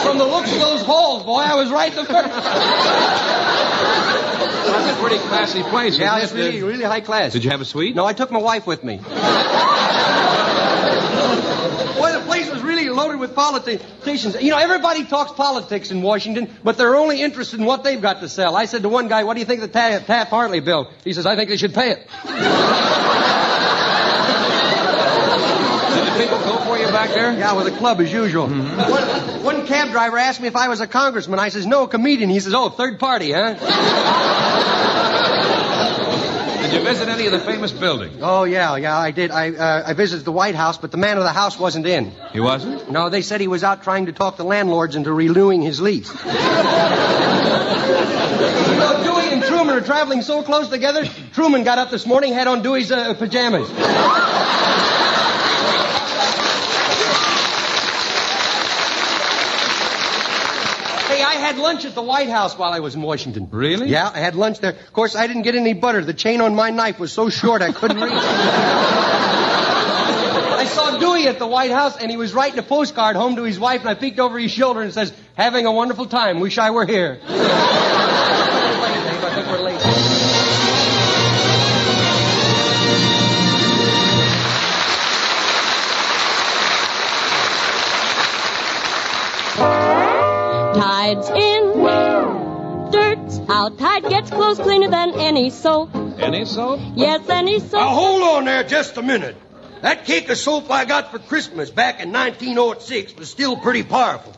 [0.03, 2.29] From the looks of those halls, boy, I was right the first.
[4.65, 6.35] That's a pretty classy place, Yeah, it's it?
[6.35, 7.33] really, really high class.
[7.33, 7.95] Did you have a suite?
[7.95, 8.97] No, I took my wife with me.
[8.97, 9.03] Boy,
[12.11, 14.35] the place was really loaded with politicians.
[14.41, 18.19] You know, everybody talks politics in Washington, but they're only interested in what they've got
[18.21, 18.55] to sell.
[18.55, 20.91] I said to one guy, what do you think of the Taft, Taft Hartley bill?
[21.03, 22.07] He says, I think they should pay it.
[25.95, 27.31] Did the people go for you back there?
[27.33, 28.47] Yeah, with a club as usual.
[28.47, 29.43] Mm-hmm.
[29.43, 31.39] One, one cab driver asked me if I was a congressman.
[31.39, 32.29] I says, no, a comedian.
[32.29, 33.55] He says, oh, third party, huh?
[36.75, 38.17] Did you visit any of the famous buildings?
[38.21, 39.31] Oh, yeah, yeah, I did.
[39.31, 42.11] I, uh, I visited the White House, but the man of the house wasn't in.
[42.33, 42.91] He wasn't?
[42.91, 46.09] No, they said he was out trying to talk the landlords into renewing his lease.
[46.25, 46.31] you
[48.75, 51.05] know, Dewey and Truman are traveling so close together.
[51.31, 53.69] Truman got up this morning, had on Dewey's uh, pajamas.
[61.07, 63.47] Hey, I had lunch at the White House while I was in Washington.
[63.51, 63.87] Really?
[63.87, 64.71] Yeah, I had lunch there.
[64.71, 66.03] Of course, I didn't get any butter.
[66.03, 68.19] The chain on my knife was so short I couldn't reach it.
[70.55, 73.43] I saw Dewey at the White House, and he was writing a postcard home to
[73.43, 76.39] his wife, and I peeked over his shoulder and says, having a wonderful time.
[76.39, 77.19] Wish I were here.
[90.85, 91.81] Tide's in,
[92.91, 93.79] dirt's out.
[93.79, 95.95] Tide gets clothes cleaner than any soap.
[96.19, 96.79] Any soap?
[96.93, 97.73] Yes, any soap.
[97.73, 99.35] Now, hold on there just a minute.
[99.81, 104.37] That cake of soap I got for Christmas back in 1906 was still pretty powerful.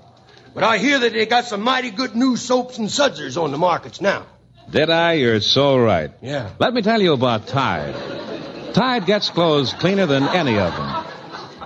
[0.54, 3.58] But I hear that they got some mighty good new soaps and sudsers on the
[3.58, 4.26] markets now.
[4.70, 5.14] Did I?
[5.14, 6.12] You're so right.
[6.22, 6.52] Yeah.
[6.60, 8.74] Let me tell you about Tide.
[8.74, 11.17] Tide gets clothes cleaner than any of them.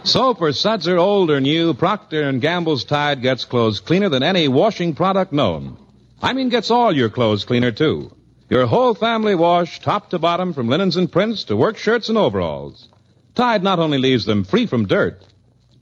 [0.04, 4.48] Soap or suds old or new, Procter and Gamble's Tide gets clothes cleaner than any
[4.48, 5.78] washing product known.
[6.20, 8.12] I mean, gets all your clothes cleaner too.
[8.50, 12.18] Your whole family wash, top to bottom, from linens and prints to work shirts and
[12.18, 12.90] overalls.
[13.36, 15.24] Tide not only leaves them free from dirt,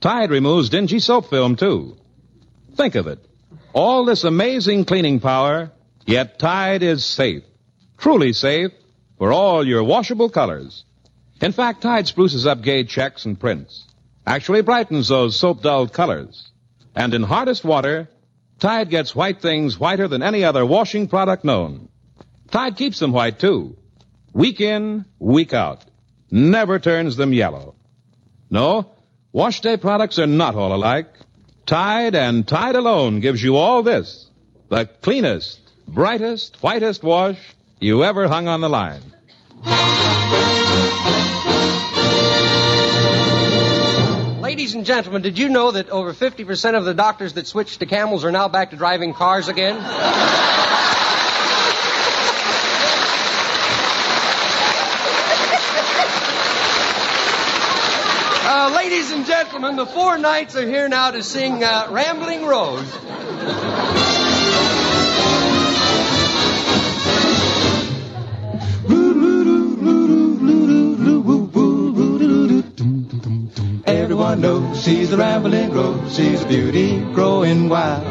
[0.02, 1.96] Tide removes dingy soap film too.
[2.76, 3.18] Think of it.
[3.72, 5.72] All this amazing cleaning power,
[6.04, 7.42] yet Tide is safe.
[7.96, 8.70] Truly safe
[9.16, 10.84] for all your washable colors.
[11.40, 13.86] In fact, Tide spruces up gay checks and prints.
[14.30, 16.52] Actually brightens those soap dulled colors.
[16.94, 18.08] And in hardest water,
[18.60, 21.88] Tide gets white things whiter than any other washing product known.
[22.52, 23.76] Tide keeps them white too.
[24.32, 25.84] week in, week out.
[26.30, 27.74] Never turns them yellow.
[28.50, 28.92] No,
[29.32, 31.12] wash day products are not all alike.
[31.66, 34.30] Tide and Tide alone gives you all this.
[34.68, 35.58] The cleanest,
[35.88, 37.40] brightest, whitest wash
[37.80, 39.02] you ever hung on the line.
[44.60, 47.86] Ladies and gentlemen, did you know that over 50% of the doctors that switched to
[47.86, 49.78] camels are now back to driving cars again?
[58.42, 64.09] Uh, ladies and gentlemen, the four knights are here now to sing uh, Rambling Rose.
[74.40, 76.16] Knows she's a rambling rose.
[76.16, 78.06] She's a beauty growing wild.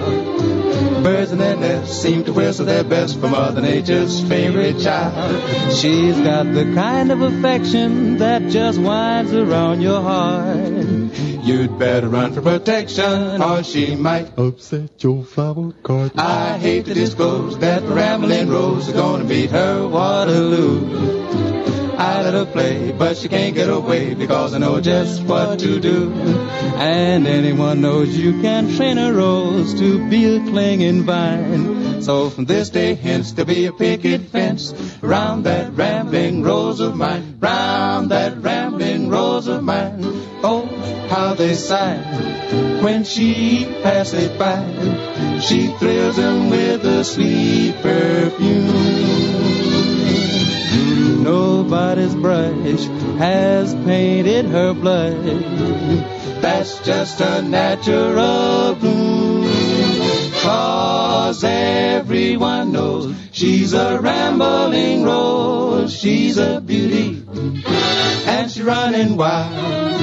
[1.03, 5.73] Birds in their nests seem to whistle their best for Mother Nature's favorite child.
[5.73, 10.55] She's got the kind of affection that just winds around your heart.
[11.43, 16.19] You'd better run for protection, or she might upset your flower garden.
[16.19, 21.48] I hate to disclose that the rambling rose is gonna beat her Waterloo.
[21.99, 25.81] I let her play, but she can't get away because I know just what to
[25.81, 26.13] do.
[26.13, 32.01] And anyone knows you can train a rose to be a clinging vine.
[32.01, 36.95] So from this day hence there'll be a picket fence round that rambling rose of
[36.95, 39.99] mine, round that rambling rose of mine.
[40.41, 40.67] Oh,
[41.09, 41.97] how they sigh
[42.81, 44.63] when she passes by.
[45.41, 49.18] She thrills them with a sweet perfume.
[51.69, 52.87] Nobody's brush
[53.19, 55.13] has painted her blush.
[56.41, 59.43] That's just a natural bloom.
[60.41, 65.95] Cause everyone knows she's a rambling rose.
[65.95, 67.23] She's a beauty.
[67.29, 70.01] And she's running wild.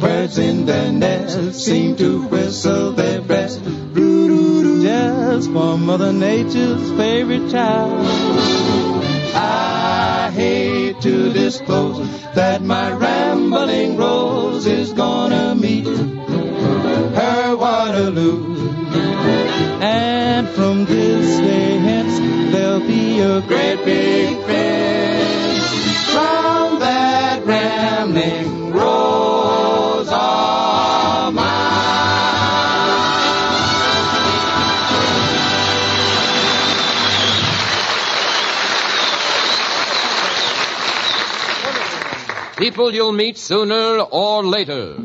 [0.00, 3.62] Birds in their nest seem to whistle their best.
[3.62, 8.63] Just for Mother Nature's favorite child.
[11.00, 11.98] To disclose
[12.34, 18.56] that my rambling rose is gonna meet her Waterloo.
[19.82, 24.73] And from this day hence, there'll be a great big fence
[42.64, 44.96] People you'll meet sooner or later.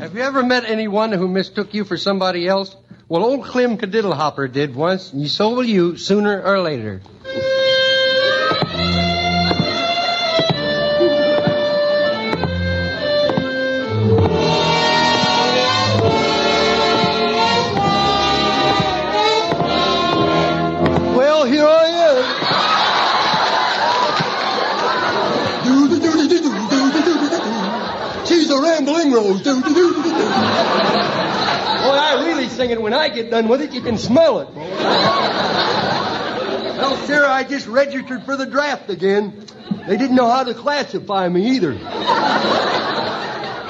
[0.00, 2.74] Have you ever met anyone who mistook you for somebody else?
[3.08, 7.00] Well, old Clem Kadiddlehopper did once, and so will you sooner or later.
[29.42, 29.94] Rambling rose.
[31.84, 33.72] Boy, I really sing it when I get done with it.
[33.72, 34.48] You can smell it.
[36.76, 39.46] Well, Sarah, I just registered for the draft again.
[39.86, 41.74] They didn't know how to classify me either.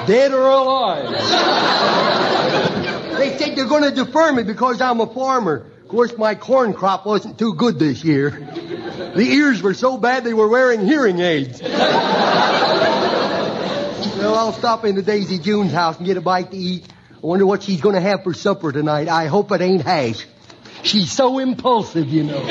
[0.06, 1.10] Dead or alive.
[3.18, 5.66] They said they're going to defer me because I'm a farmer.
[5.82, 8.30] Of course, my corn crop wasn't too good this year.
[8.30, 11.60] The ears were so bad they were wearing hearing aids.
[14.25, 16.87] Well, I'll stop into Daisy June's house and get a bite to eat.
[17.12, 19.07] I wonder what she's going to have for supper tonight.
[19.07, 20.27] I hope it ain't hash.
[20.83, 22.43] She's so impulsive, you know.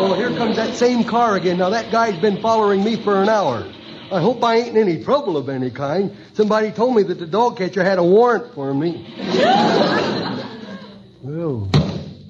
[0.00, 1.58] Oh, here comes that same car again.
[1.58, 3.64] Now, that guy's been following me for an hour.
[4.10, 6.16] I hope I ain't in any trouble of any kind.
[6.32, 9.06] Somebody told me that the dog catcher had a warrant for me.
[11.22, 11.70] well,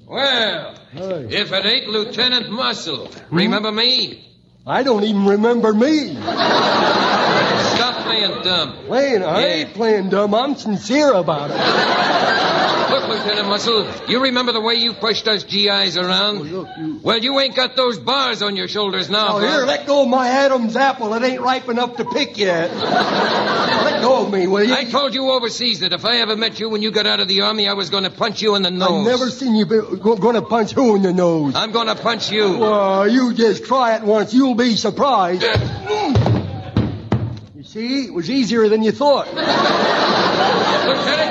[0.06, 4.28] Well, if it ain't Lieutenant Muscle, remember me?
[4.66, 6.14] I don't even remember me.
[6.14, 8.76] Stop playing dumb.
[8.86, 10.34] Playing, I ain't playing dumb.
[10.36, 12.51] I'm sincere about it.
[12.92, 16.46] Look, Lieutenant Muscle, you remember the way you pushed us GIs around?
[16.52, 19.38] Oh, well, you ain't got those bars on your shoulders now.
[19.38, 21.14] Now, here, let go of my Adam's apple.
[21.14, 22.70] It ain't ripe enough to pick yet.
[22.76, 24.74] let go of me, will you?
[24.74, 27.28] I told you overseas that if I ever met you when you got out of
[27.28, 28.90] the army, I was going to punch you in the nose.
[28.90, 31.54] I've never seen you be, go, gonna punch who in the nose.
[31.54, 32.58] I'm going to punch you.
[32.58, 34.34] Well, you just try it once.
[34.34, 35.42] You'll be surprised.
[37.56, 39.28] you see, it was easier than you thought.
[39.34, 39.48] Lieutenant,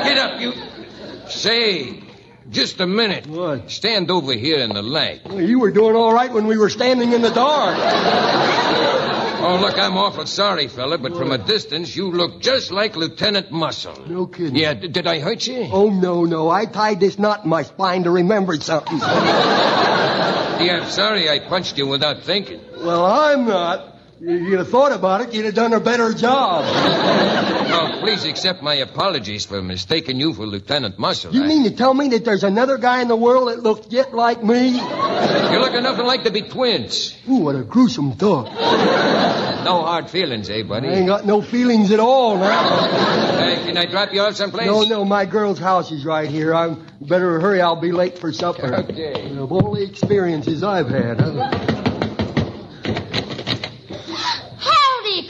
[0.06, 0.42] get up.
[0.42, 0.54] You
[1.32, 2.02] Say,
[2.50, 3.26] just a minute.
[3.28, 3.72] What?
[3.72, 5.22] Stand over here in the light.
[5.26, 7.78] Well, you were doing all right when we were standing in the dark.
[9.44, 13.50] Oh, look, I'm awful sorry, fella, but from a distance, you look just like Lieutenant
[13.52, 13.96] Muscle.
[14.08, 14.56] No kidding.
[14.56, 15.68] Yeah, d- did I hurt you?
[15.72, 16.48] Oh, no, no.
[16.52, 19.00] I tied this knot in my spine to remember something.
[20.62, 22.60] Yeah, I'm sorry I punched you without thinking.
[22.78, 23.91] Well, I'm not.
[24.24, 26.66] If you'd have thought about it, you'd have done a better job.
[27.74, 31.34] Oh, please accept my apologies for mistaking you for Lieutenant Muscle.
[31.34, 33.88] You I- mean to tell me that there's another guy in the world that looks
[33.88, 34.72] just like me?
[34.72, 37.16] You look enough alike to be twins.
[37.30, 38.48] Ooh, what a gruesome thought.
[39.64, 40.90] No hard feelings, eh, buddy?
[40.90, 42.60] I ain't got no feelings at all now.
[42.60, 44.66] Uh, can I drop you off someplace?
[44.68, 46.54] No, no, my girl's house is right here.
[46.54, 47.62] I better hurry.
[47.62, 48.76] I'll be late for supper.
[48.76, 49.34] Okay.
[49.38, 51.22] Of all the experiences I've had.
[51.22, 51.78] Huh?
[54.58, 55.28] Howdy,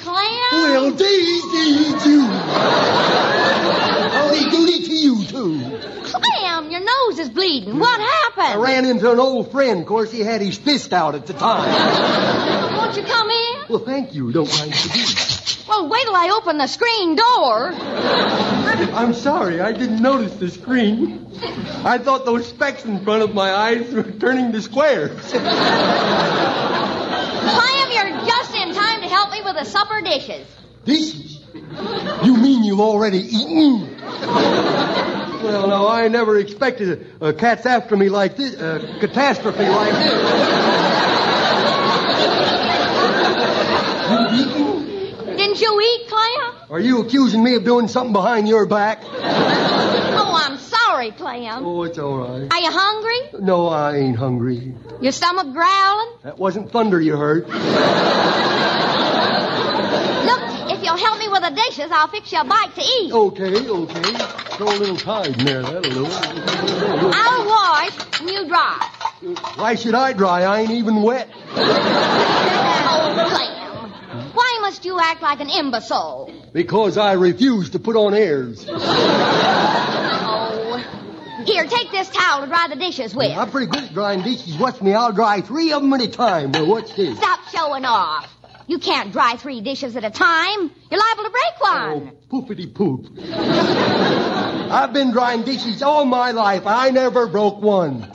[0.62, 2.22] Well, dee dee do.
[2.24, 5.59] Oh, Howdy doody to you too.
[6.03, 7.80] Clam, your nose is bleeding.
[7.80, 8.47] What happened?
[8.47, 9.82] I ran into an old friend.
[9.82, 12.78] Of course, he had his fist out at the time.
[12.78, 13.55] Won't you come in?
[13.70, 14.32] Well, thank you.
[14.32, 14.89] Don't mind do.
[15.68, 17.72] Well, wait till I open the screen door.
[17.74, 19.62] I'm sorry.
[19.62, 21.28] I didn't notice the screen.
[21.84, 25.32] I thought those specks in front of my eyes were turning to squares.
[25.32, 25.45] Clam,
[27.91, 30.48] you're just in time to help me with the supper dishes.
[30.86, 31.40] Dishes?
[32.24, 33.98] You mean you've already eaten?
[34.02, 39.94] Well, no, I never expected a, a cat's after me like this, a catastrophe like
[39.94, 40.12] this.
[44.12, 45.38] You eaten?
[45.38, 46.56] Didn't you eat, Clam?
[46.70, 49.02] Are you accusing me of doing something behind your back?
[49.04, 51.66] Oh, I'm sorry, Clam.
[51.66, 52.54] Oh, it's all right.
[52.54, 53.40] Are you hungry?
[53.44, 54.76] No, I ain't hungry.
[55.02, 56.10] Your stomach growling?
[56.24, 57.48] That wasn't thunder you heard.
[61.42, 63.12] Look, if you'll help me with the dishes, I'll fix you a bite to eat.
[63.12, 64.14] Okay, okay.
[64.58, 66.12] Throw a little tide in there, that'll do it.
[67.16, 68.78] I'll wash and you dry.
[69.56, 70.44] Why should I dry?
[70.44, 71.30] I ain't even wet.
[71.34, 71.82] Oh.
[74.34, 76.32] Why must you act like an imbecile?
[76.54, 78.66] Because I refuse to put on airs.
[78.70, 78.88] Oh.
[81.46, 83.36] Here, take this towel to dry the dishes with.
[83.36, 84.58] I'm pretty good at drying dishes.
[84.58, 86.52] Watch me, I'll dry three of them at a time.
[86.52, 87.18] Now, what's this?
[87.18, 88.30] Stop showing off.
[88.68, 90.72] You can't dry three dishes at a time.
[90.89, 92.12] You're liable to break one.
[92.32, 93.07] Oh, poofity poop.
[94.72, 96.64] I've been drying dishes all my life.
[96.66, 98.09] I never broke one.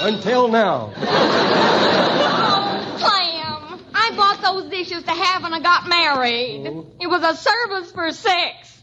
[0.00, 0.92] Until now.
[0.96, 6.66] Oh, Clam, I bought those dishes to have when I got married.
[6.66, 6.86] Oh.
[7.00, 8.82] It was a service for six.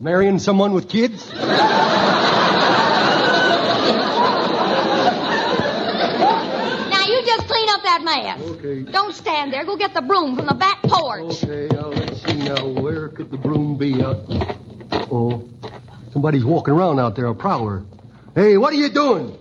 [0.00, 1.30] Marrying someone with kids?
[1.34, 1.44] Now
[7.06, 8.40] you just clean up that mess.
[8.40, 8.82] Okay.
[8.82, 9.64] Don't stand there.
[9.64, 11.44] Go get the broom from the back porch.
[11.44, 12.66] Okay, now let's see now.
[12.66, 14.02] Where could the broom be?
[14.02, 14.14] Uh,
[15.10, 15.48] oh,
[16.12, 17.84] somebody's walking around out there, a prowler.
[18.34, 19.36] Hey, what are you doing?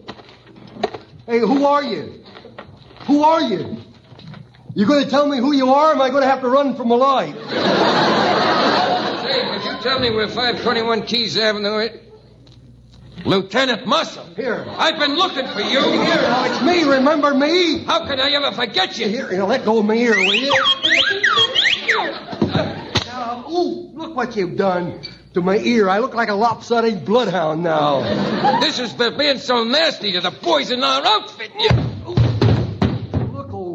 [1.26, 2.24] Hey, who are you?
[3.08, 3.78] Who are you?
[4.74, 5.90] You going to tell me who you are?
[5.90, 7.34] Or am I going to have to run from a light?
[9.24, 12.07] Say, would you tell me where 521 Keys Avenue is?
[13.28, 14.26] Lieutenant Muscle.
[14.36, 14.66] Here.
[14.70, 15.82] I've been looking for you.
[15.82, 16.84] Here, now it's me.
[16.86, 17.84] Remember me?
[17.84, 19.10] How can I ever forget you?
[19.10, 20.54] Here, here, let go of my ear, will you?
[23.06, 25.02] Now, ooh, look what you've done
[25.34, 25.90] to my ear.
[25.90, 28.60] I look like a lopsided bloodhound now.
[28.62, 31.52] This is for being so nasty to the boys in our outfit.
[31.60, 31.97] Look, old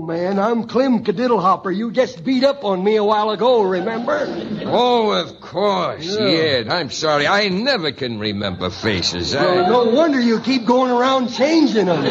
[0.03, 1.75] man, I'm Clem Kadiddlehopper.
[1.75, 4.27] You just beat up on me a while ago, remember?
[4.65, 6.05] Oh, of course.
[6.05, 6.29] Yeah.
[6.29, 6.75] Yeah.
[6.75, 7.27] I'm sorry.
[7.27, 9.35] I never can remember faces.
[9.35, 9.45] I...
[9.45, 12.05] Well, no wonder you keep going around changing them.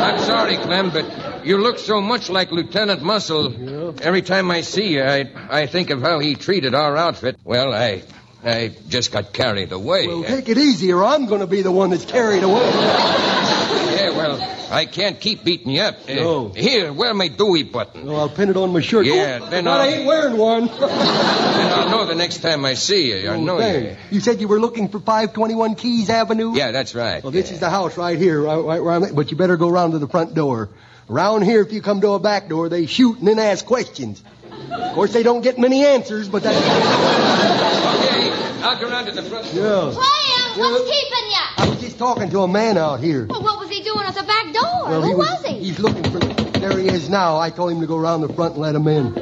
[0.00, 3.94] I'm sorry, Clem, but you look so much like Lieutenant Muscle.
[4.02, 7.38] Every time I see you, I, I think of how he treated our outfit.
[7.44, 8.02] Well, I
[8.44, 10.06] I just got carried away.
[10.06, 12.70] Well, take it easy, or I'm going to be the one that's carried away.
[14.68, 15.96] Yeah, well, I can't keep beating you up.
[16.08, 16.48] Uh, No.
[16.50, 18.06] Here, wear my Dewey button.
[18.06, 19.06] Well, I'll pin it on my shirt.
[19.06, 20.66] Yeah, Oh, then but I I'll- ain't wearing one.
[21.58, 23.28] Then I'll know the next time I see you.
[23.30, 23.62] I Oh, know you.
[23.62, 24.00] thanks.
[24.12, 26.54] You said you were looking for 521 Keys Avenue?
[26.54, 27.20] Yeah, that's right.
[27.22, 29.14] Well, this is the house right here, right, right where I'm at.
[29.14, 30.68] But you better go around to the front door.
[31.10, 34.22] Around here, if you come to a back door, they shoot and then ask questions.
[34.70, 36.56] Of course, they don't get many answers, but that's...
[37.98, 38.30] Okay,
[38.62, 39.46] I'll go round to the front.
[39.54, 39.92] Yeah.
[40.58, 41.44] Clam, what's keeping you?
[41.56, 43.26] I was just talking to a man out here.
[43.26, 44.88] Well, what was he doing at the back door?
[44.88, 45.58] Well, Who he was, he?
[45.60, 46.18] He's looking for...
[46.18, 47.38] There he is now.
[47.38, 49.14] I told him to go around the front and let him in.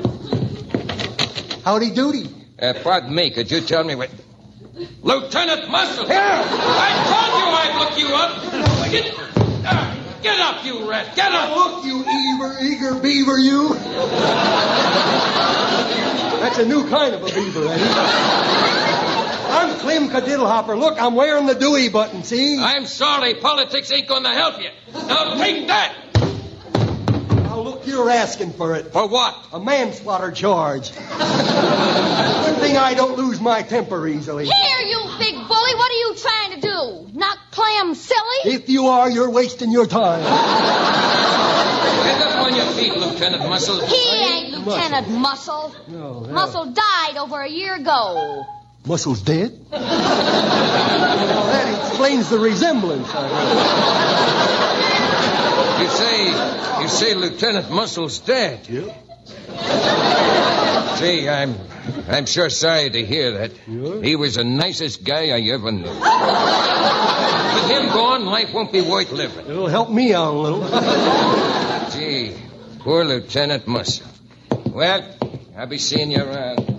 [1.62, 2.30] Howdy doody.
[2.58, 4.08] Uh, pardon me, could you tell me what...
[5.02, 6.06] Lieutenant Muscle!
[6.06, 6.16] Here!
[6.18, 8.42] I told you I'd look you up!
[8.90, 9.14] Get,
[9.66, 11.14] uh, get up, you rat!
[11.16, 11.54] Get up!
[11.54, 13.74] Look, you eager, eager beaver, you.
[16.40, 19.05] That's That's a new kind of a beaver, Eddie.
[19.56, 20.78] I'm Clem Kadiddlehopper.
[20.78, 22.58] Look, I'm wearing the Dewey button, see?
[22.60, 24.68] I'm sorry, politics ain't gonna help you.
[24.92, 25.94] Now take that!
[27.30, 28.92] Now, look, you're asking for it.
[28.92, 29.34] For what?
[29.54, 30.92] A manslaughter charge.
[30.92, 34.44] Good thing I don't lose my temper easily.
[34.44, 35.74] Here, you big bully.
[35.74, 37.08] What are you trying to do?
[37.18, 38.40] Knock Clem silly?
[38.44, 40.20] If you are, you're wasting your time.
[40.20, 40.30] Get
[42.20, 43.80] up on your feet, Lieutenant Muscle.
[43.86, 45.74] He ain't Lieutenant Muscle.
[45.88, 46.30] No, no.
[46.30, 48.44] Muscle died over a year ago.
[48.86, 49.58] Muscle's dead?
[49.70, 49.80] well,
[51.50, 53.08] that explains the resemblance.
[55.80, 58.68] You say, you say Lieutenant Muscle's dead.
[58.68, 58.94] Yeah.
[60.98, 61.54] Gee, I'm,
[62.08, 63.52] I'm sure sorry to hear that.
[64.04, 65.82] He was the nicest guy I ever knew.
[65.84, 69.46] With him gone, life won't be worth living.
[69.46, 70.62] It'll help me out a little.
[71.90, 72.36] Gee,
[72.78, 74.06] poor Lieutenant Muscle.
[74.66, 75.04] Well,
[75.56, 76.75] I'll be seeing you around.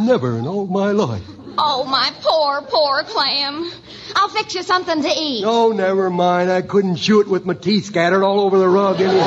[0.00, 1.22] Never in all my life.
[1.58, 3.70] Oh, my poor, poor clam.
[4.16, 5.44] I'll fix you something to eat.
[5.46, 6.50] Oh, never mind.
[6.50, 9.26] I couldn't chew it with my teeth scattered all over the rug anyhow.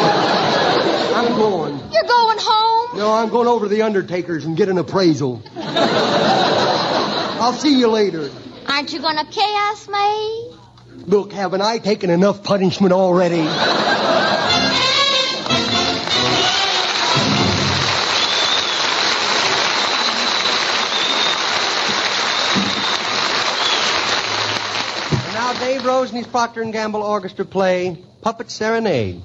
[1.16, 1.78] I'm going.
[1.92, 2.98] You're going home?
[2.98, 5.44] No, I'm going over to the Undertaker's and get an appraisal.
[5.56, 8.32] I'll see you later.
[8.68, 10.56] Aren't you going to chaos me?
[11.06, 13.46] Look, haven't I taken enough punishment already?
[25.84, 29.22] And now Rose and his Procter & Gamble Orchestra play Puppet Serenade.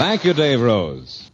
[0.00, 1.30] Thank you, Dave Rose.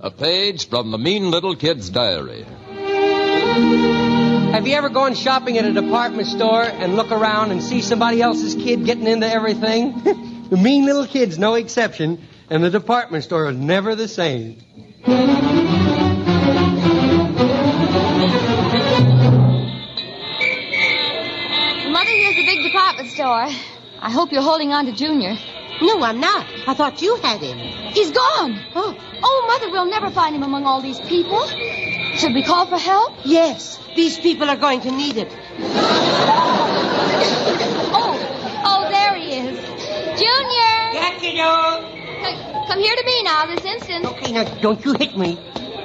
[0.00, 2.42] A page from the Mean Little Kid's Diary.
[4.50, 8.20] Have you ever gone shopping at a department store and look around and see somebody
[8.20, 10.02] else's kid getting into everything?
[10.50, 14.58] the mean little kid's no exception, and the department store is never the same.
[21.92, 23.75] Mother, here's the big department store.
[24.06, 25.36] I hope you're holding on to Junior.
[25.82, 26.46] No, I'm not.
[26.68, 27.58] I thought you had him.
[27.92, 28.56] He's gone.
[28.76, 28.96] Oh.
[29.20, 31.44] oh, Mother, we'll never find him among all these people.
[32.14, 33.14] Should we call for help?
[33.24, 33.80] Yes.
[33.96, 35.26] These people are going to need it.
[37.98, 38.14] oh,
[38.64, 39.58] oh, there he is.
[40.20, 40.92] Junior!
[40.92, 41.82] Jack, kiddo!
[42.68, 44.04] Come here to me now, this instant.
[44.04, 45.36] Okay, now, don't you hit me.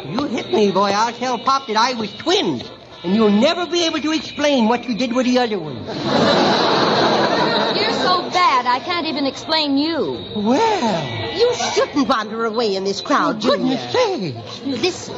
[0.05, 0.91] You hit me, boy.
[0.91, 2.69] I'll tell Pop that I was twins.
[3.03, 6.77] And you'll never be able to explain what you did with the other one.
[8.71, 10.23] I can't even explain you.
[10.35, 14.61] Well, you shouldn't wander away in this crowd, oh, goodness sakes.
[14.65, 15.15] Listen,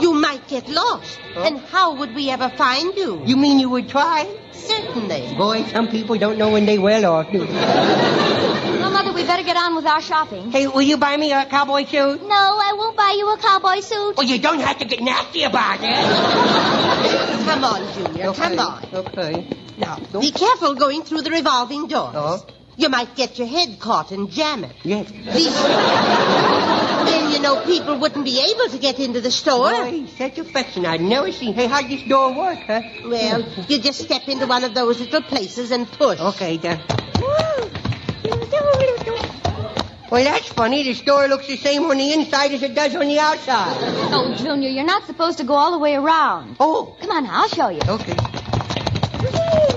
[0.00, 1.18] you might get lost.
[1.34, 1.42] Huh?
[1.42, 3.22] And how would we ever find you?
[3.26, 4.26] You mean you would try?
[4.52, 5.34] Certainly.
[5.36, 9.56] Boy, some people don't know when they well off, do Well, Mother, we better get
[9.56, 10.50] on with our shopping.
[10.50, 12.22] Hey, will you buy me a cowboy suit?
[12.22, 14.16] No, I won't buy you a cowboy suit.
[14.16, 17.44] Well, you don't have to get nasty about it.
[17.44, 18.56] come on, Junior, okay.
[18.56, 18.84] come on.
[18.94, 19.46] Okay.
[19.76, 22.14] Now, be careful going through the revolving doors.
[22.14, 22.50] Uh-huh.
[22.76, 24.74] You might get your head caught and jam it.
[24.82, 25.10] Yes.
[25.10, 25.54] These...
[27.04, 29.70] then, you know, people wouldn't be able to get into the store.
[29.70, 30.84] Boy, such affection.
[30.84, 31.54] I'd never seen.
[31.54, 32.82] Hey, how'd this door work, huh?
[33.06, 36.18] Well, you just step into one of those little places and push.
[36.18, 36.80] Okay, then.
[40.10, 40.82] Well, that's funny.
[40.84, 43.76] The store looks the same on the inside as it does on the outside.
[44.12, 46.56] Oh, Junior, you're not supposed to go all the way around.
[46.60, 46.96] Oh.
[47.00, 47.80] Come on, I'll show you.
[47.88, 48.16] Okay.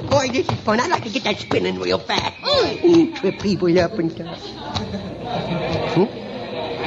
[0.10, 0.80] Boy, this is fun.
[0.80, 2.36] I'd like to get that spinning real fast.
[2.38, 3.16] Mm.
[3.16, 4.40] Trip people up and stuff.
[5.94, 6.04] Hmm?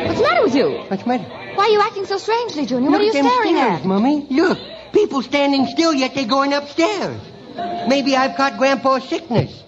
[0.06, 0.70] What's the matter with you?
[0.88, 1.24] What's the matter?
[1.54, 2.90] Why are you acting so strangely, Junior?
[2.90, 3.84] Look what are you staring stairs, at?
[3.84, 4.26] Mummy.
[4.30, 4.58] Look.
[4.92, 7.20] People standing still, yet they're going upstairs.
[7.88, 9.62] Maybe I've caught Grandpa's sickness.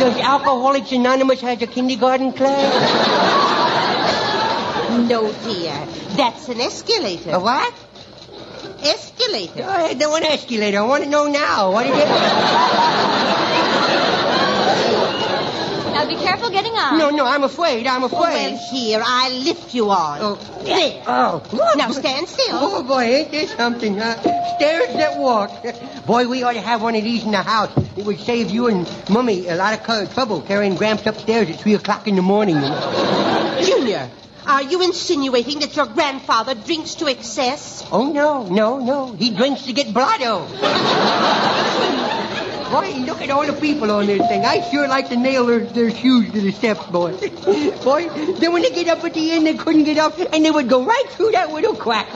[0.00, 2.72] Does Alcoholics Anonymous have a kindergarten class?
[5.08, 5.86] No, dear.
[6.16, 7.30] That's an escalator.
[7.30, 7.74] A what?
[8.82, 9.64] Escalator.
[9.64, 10.78] I don't want an escalator.
[10.78, 11.72] I want to know now.
[11.72, 12.08] What is it?
[15.92, 16.98] Now be careful getting on.
[16.98, 17.86] No, no, I'm afraid.
[17.86, 18.52] I'm oh, afraid.
[18.52, 20.18] Oh, well, here, I'll lift you on.
[20.22, 21.02] Oh, there.
[21.06, 21.42] Oh.
[21.76, 22.46] Now stand still.
[22.52, 24.16] Oh, boy, ain't this something, huh?
[24.56, 25.50] Stairs that walk.
[26.06, 27.70] Boy, we ought to have one of these in the house.
[27.96, 31.74] It would save you and Mummy a lot of trouble carrying Gramps upstairs at 3
[31.74, 32.56] o'clock in the morning.
[33.64, 34.10] Junior,
[34.46, 37.86] are you insinuating that your grandfather drinks to excess?
[37.92, 39.12] Oh, no, no, no.
[39.12, 40.46] He drinks to get blotto.
[42.70, 44.44] Boy, look at all the people on this thing.
[44.44, 47.16] I sure like to nail their, their shoes to the steps, boy.
[47.84, 50.52] boy, then when they get up at the end, they couldn't get up, and they
[50.52, 52.06] would go right through that little crack.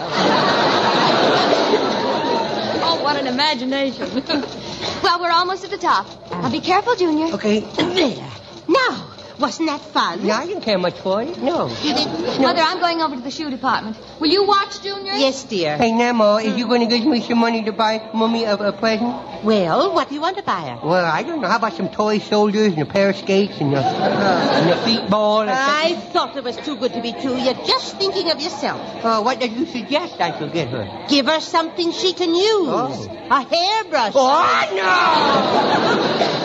[2.85, 4.09] oh, what an imagination.
[5.03, 6.07] well, we're almost at the top.
[6.31, 7.35] Now be careful, Junior.
[7.35, 7.61] Okay.
[7.61, 8.31] There.
[8.66, 10.24] Now, wasn't that fun?
[10.24, 11.37] Yeah, I didn't care much for it.
[11.39, 11.68] No.
[11.68, 12.39] No.
[12.41, 13.97] Mother, I'm going over to the shoe department.
[14.20, 15.12] Will you watch, Junior?
[15.12, 15.76] Yes, dear.
[15.76, 18.72] Hey, Nemo, is you going to give me some money to buy Mummy a, a
[18.72, 19.45] present?
[19.45, 20.87] Well, what do you want to buy her?
[20.87, 21.49] Well, I don't know.
[21.49, 24.85] How about some toy soldiers and a pair of skates and a, uh, and a
[24.85, 25.47] feet ball?
[25.49, 27.37] I thought it was too good to be true.
[27.37, 28.80] You're just thinking of yourself.
[29.05, 31.07] Uh, what did you suggest I should get her?
[31.09, 32.45] Give her something she can use.
[32.47, 33.26] Oh.
[33.30, 34.12] A hairbrush.
[34.14, 36.41] Oh, no!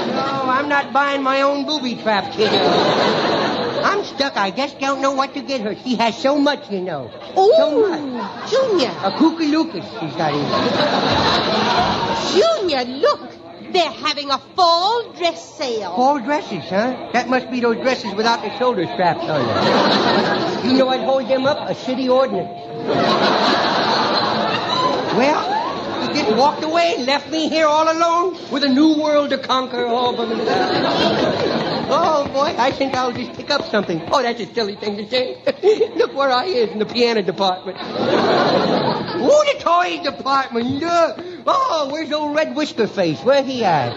[0.49, 2.49] I'm not buying my own booby trap, kid.
[2.49, 4.35] I'm stuck.
[4.37, 5.75] I just don't know what to get her.
[5.75, 7.11] She has so much, you know.
[7.35, 8.51] Oh, so much.
[8.51, 8.89] Junior.
[9.03, 10.45] A kooky Lucas she's got in
[12.33, 13.39] Junior, look.
[13.71, 15.95] They're having a fall dress sale.
[15.95, 17.09] Fall dresses, huh?
[17.13, 20.65] That must be those dresses without the shoulder straps on them.
[20.71, 21.69] you know what holds them up?
[21.69, 22.49] A city ordinance.
[25.15, 25.58] well,
[26.15, 29.95] he walked away left me here all alone with a new world to conquer oh,
[29.95, 31.69] all by myself.
[31.91, 33.99] Oh, boy, I think I'll just pick up something.
[34.11, 35.41] Oh, that's a silly thing to say.
[35.95, 37.77] Look where I is in the piano department.
[37.79, 40.67] Ooh, the toy department.
[40.67, 41.25] Look.
[41.47, 43.19] Oh, where's old Red Whisker Face?
[43.23, 43.89] Where he at?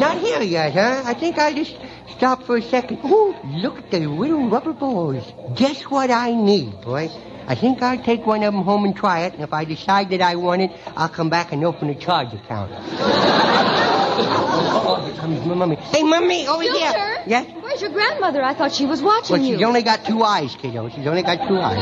[0.00, 1.02] Not here yet, huh?
[1.04, 1.76] I think I'll just
[2.16, 2.98] stop for a second.
[3.04, 5.24] Ooh, look at the little rubber balls.
[5.56, 7.10] Guess what I need, boy.
[7.46, 10.10] I think I'll take one of them home and try it, and if I decide
[10.10, 12.72] that I want it, I'll come back and open a charge account.
[14.16, 15.74] Oh, here comes my mummy.
[15.76, 16.78] Hey, mummy, over Filter?
[16.78, 17.22] here.
[17.26, 17.46] Yes?
[17.60, 18.42] Where's your grandmother?
[18.44, 19.56] I thought she was watching Well, you.
[19.56, 20.88] she's only got two eyes, kiddo.
[20.90, 21.78] She's only got two eyes.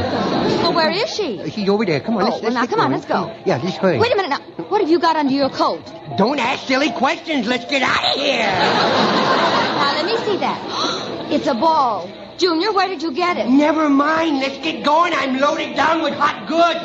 [0.63, 1.41] Well, where is she?
[1.41, 2.01] Uh, she's over there.
[2.01, 3.37] Come on, Oh, let's, well, let's now, come on, let's go.
[3.45, 3.99] Yeah, just hurry.
[3.99, 4.65] Wait a minute now.
[4.69, 5.85] What have you got under your coat?
[6.17, 7.47] Don't ask silly questions.
[7.47, 8.47] Let's get out of here.
[8.47, 11.29] Now, let me see that.
[11.33, 12.09] It's a ball.
[12.43, 13.49] Junior, where did you get it?
[13.49, 14.39] Never mind.
[14.41, 15.13] Let's get going.
[15.15, 16.83] I'm loaded down with hot goods.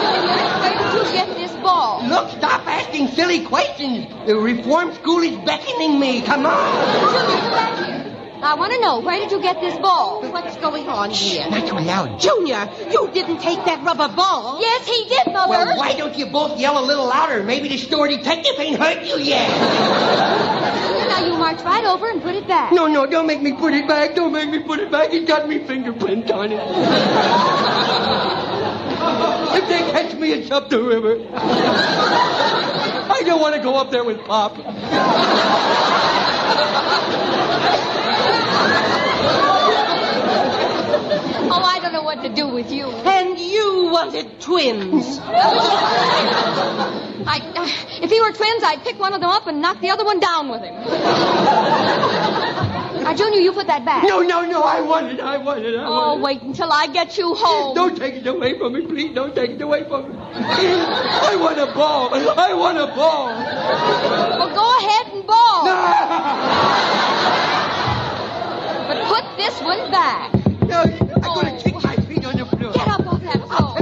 [0.00, 2.02] Junior, where did you get this ball?
[2.08, 4.06] Look, stop asking silly questions.
[4.24, 6.22] The reform school is beckoning me.
[6.22, 6.72] Come on.
[7.02, 7.95] Junior, come back here.
[8.42, 10.20] I want to know, where did you get this ball?
[10.30, 11.48] What's going on here?
[11.48, 12.20] Not too loud.
[12.20, 14.60] Junior, you didn't take that rubber ball.
[14.60, 15.50] Yes, he did, Mother.
[15.50, 17.42] Well, why don't you both yell a little louder?
[17.42, 19.48] Maybe the store detective ain't hurt you yet.
[21.08, 22.72] now you march right over and put it back.
[22.72, 24.14] No, no, don't make me put it back.
[24.14, 25.12] Don't make me put it back.
[25.12, 26.60] It's got me fingerprint on it.
[29.62, 31.26] if they catch me, it's up the river.
[31.34, 34.56] I don't want to go up there with Pop.
[41.58, 42.86] Oh, I don't know what to do with you.
[42.86, 45.18] And you wanted twins.
[47.28, 47.66] I, uh,
[48.04, 50.20] if he were twins, I'd pick one of them up and knock the other one
[50.20, 50.74] down with him.
[53.02, 54.04] now, Junior, you put that back.
[54.04, 55.18] No, no, no, I want it.
[55.20, 55.74] I want it.
[55.76, 57.72] I Oh, want wait until I get you home.
[57.72, 57.74] it.
[57.74, 59.14] Don't take it away from me, please.
[59.14, 60.16] Don't take it away from me.
[60.18, 62.10] I want a ball.
[62.14, 63.28] I want a ball.
[63.28, 65.64] Well, go ahead and ball.
[68.88, 70.32] but put this one back.
[70.66, 70.82] No,
[71.26, 72.72] I'm going to kick my feet on the floor.
[72.72, 73.76] Get up off that floor.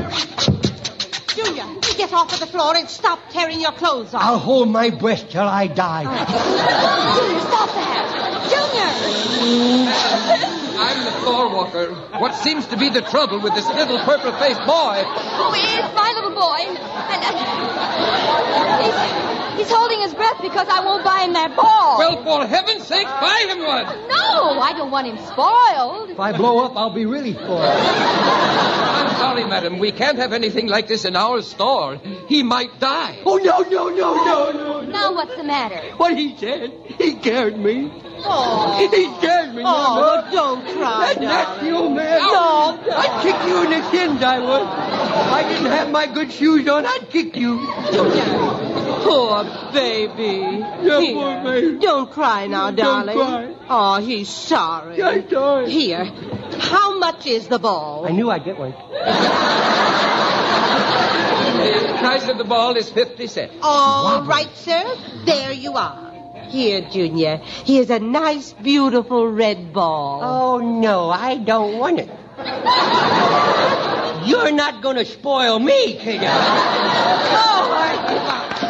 [1.37, 1.67] Junior,
[1.97, 4.23] get off of the floor and stop tearing your clothes off.
[4.23, 6.05] I'll hold my breath till I die.
[6.05, 8.49] Junior, stop that.
[8.49, 8.89] Junior!
[10.81, 11.93] I'm the floor walker.
[12.19, 15.03] What seems to be the trouble with this little purple-faced boy?
[15.05, 16.65] Oh, it's my little boy.
[17.13, 17.25] And,
[19.27, 21.99] uh, he's, he's holding his breath because I won't buy him that ball.
[21.99, 23.87] Well, for heaven's sake, buy him one.
[24.09, 26.11] No, I don't want him spoiled.
[26.11, 27.63] If I blow up, I'll be really spoiled.
[27.63, 29.79] I'm sorry, madam.
[29.79, 32.01] We can't have anything like this in our store.
[32.29, 33.19] He might die.
[33.25, 34.81] Oh, no, no, no, no, no.
[34.83, 35.81] Now what's the matter?
[35.97, 37.91] What he said, he scared me.
[38.27, 38.79] Oh.
[38.79, 39.63] He scared me.
[39.65, 40.29] Oh, Mama.
[40.33, 42.19] don't cry, That nasty old man.
[42.21, 44.63] No, I'd kick you in the shins, I would.
[44.63, 47.59] If I didn't have my good shoes on, I'd kick you.
[49.05, 50.59] Poor baby.
[50.83, 51.79] Yeah, Here, poor baby.
[51.79, 53.17] Don't cry now, Don't darling.
[53.17, 53.55] cry.
[53.69, 55.03] Oh, he's sorry.
[55.03, 55.71] I'm sorry.
[55.71, 56.05] Here.
[56.59, 58.07] How much is the ball?
[58.07, 58.73] I knew I'd get one.
[61.65, 63.55] The price of the ball is 50 cents.
[63.63, 64.97] All right, sir.
[65.25, 66.13] There you are.
[66.49, 67.39] Here, Junior.
[67.65, 70.21] Here's a nice, beautiful red ball.
[70.23, 72.11] Oh, no, I don't want it.
[74.29, 76.27] You're not going to spoil me, kiddo.
[76.27, 78.64] Oh, I...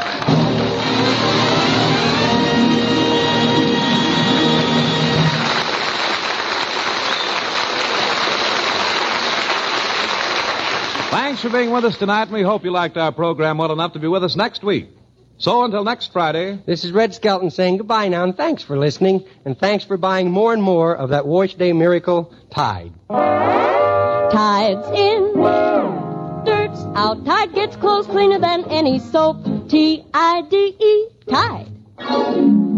[11.15, 13.93] Thanks for being with us tonight, and we hope you liked our program well enough
[13.93, 14.89] to be with us next week.
[15.39, 19.25] So until next Friday, This is Red Skelton saying goodbye now, and thanks for listening,
[19.45, 22.93] and thanks for buying more and more of that Wash Day Miracle Tide.
[23.09, 25.35] Tide's in,
[26.45, 27.25] dirt's out.
[27.25, 29.69] Tide gets clothes cleaner than any soap.
[29.69, 32.74] T I D E, Tide.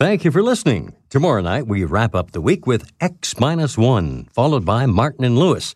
[0.00, 0.94] Thank you for listening.
[1.10, 5.36] Tomorrow night, we wrap up the week with X Minus One, followed by Martin and
[5.36, 5.74] Lewis.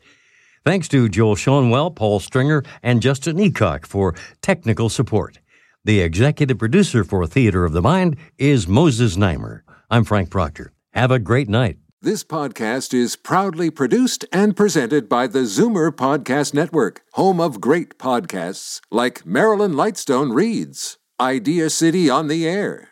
[0.65, 5.41] Thanks to Joel Schoenwell, Paul Stringer, and Justin Eacock for technical support.
[5.85, 9.63] The executive producer for Theater of the Mind is Moses Znaimer.
[9.91, 10.73] I'm Frank Proctor.
[10.93, 11.79] Have a great night.
[12.01, 17.99] This podcast is proudly produced and presented by the Zoomer Podcast Network, home of great
[17.99, 22.92] podcasts like Marilyn Lightstone Reads, Idea City on the Air,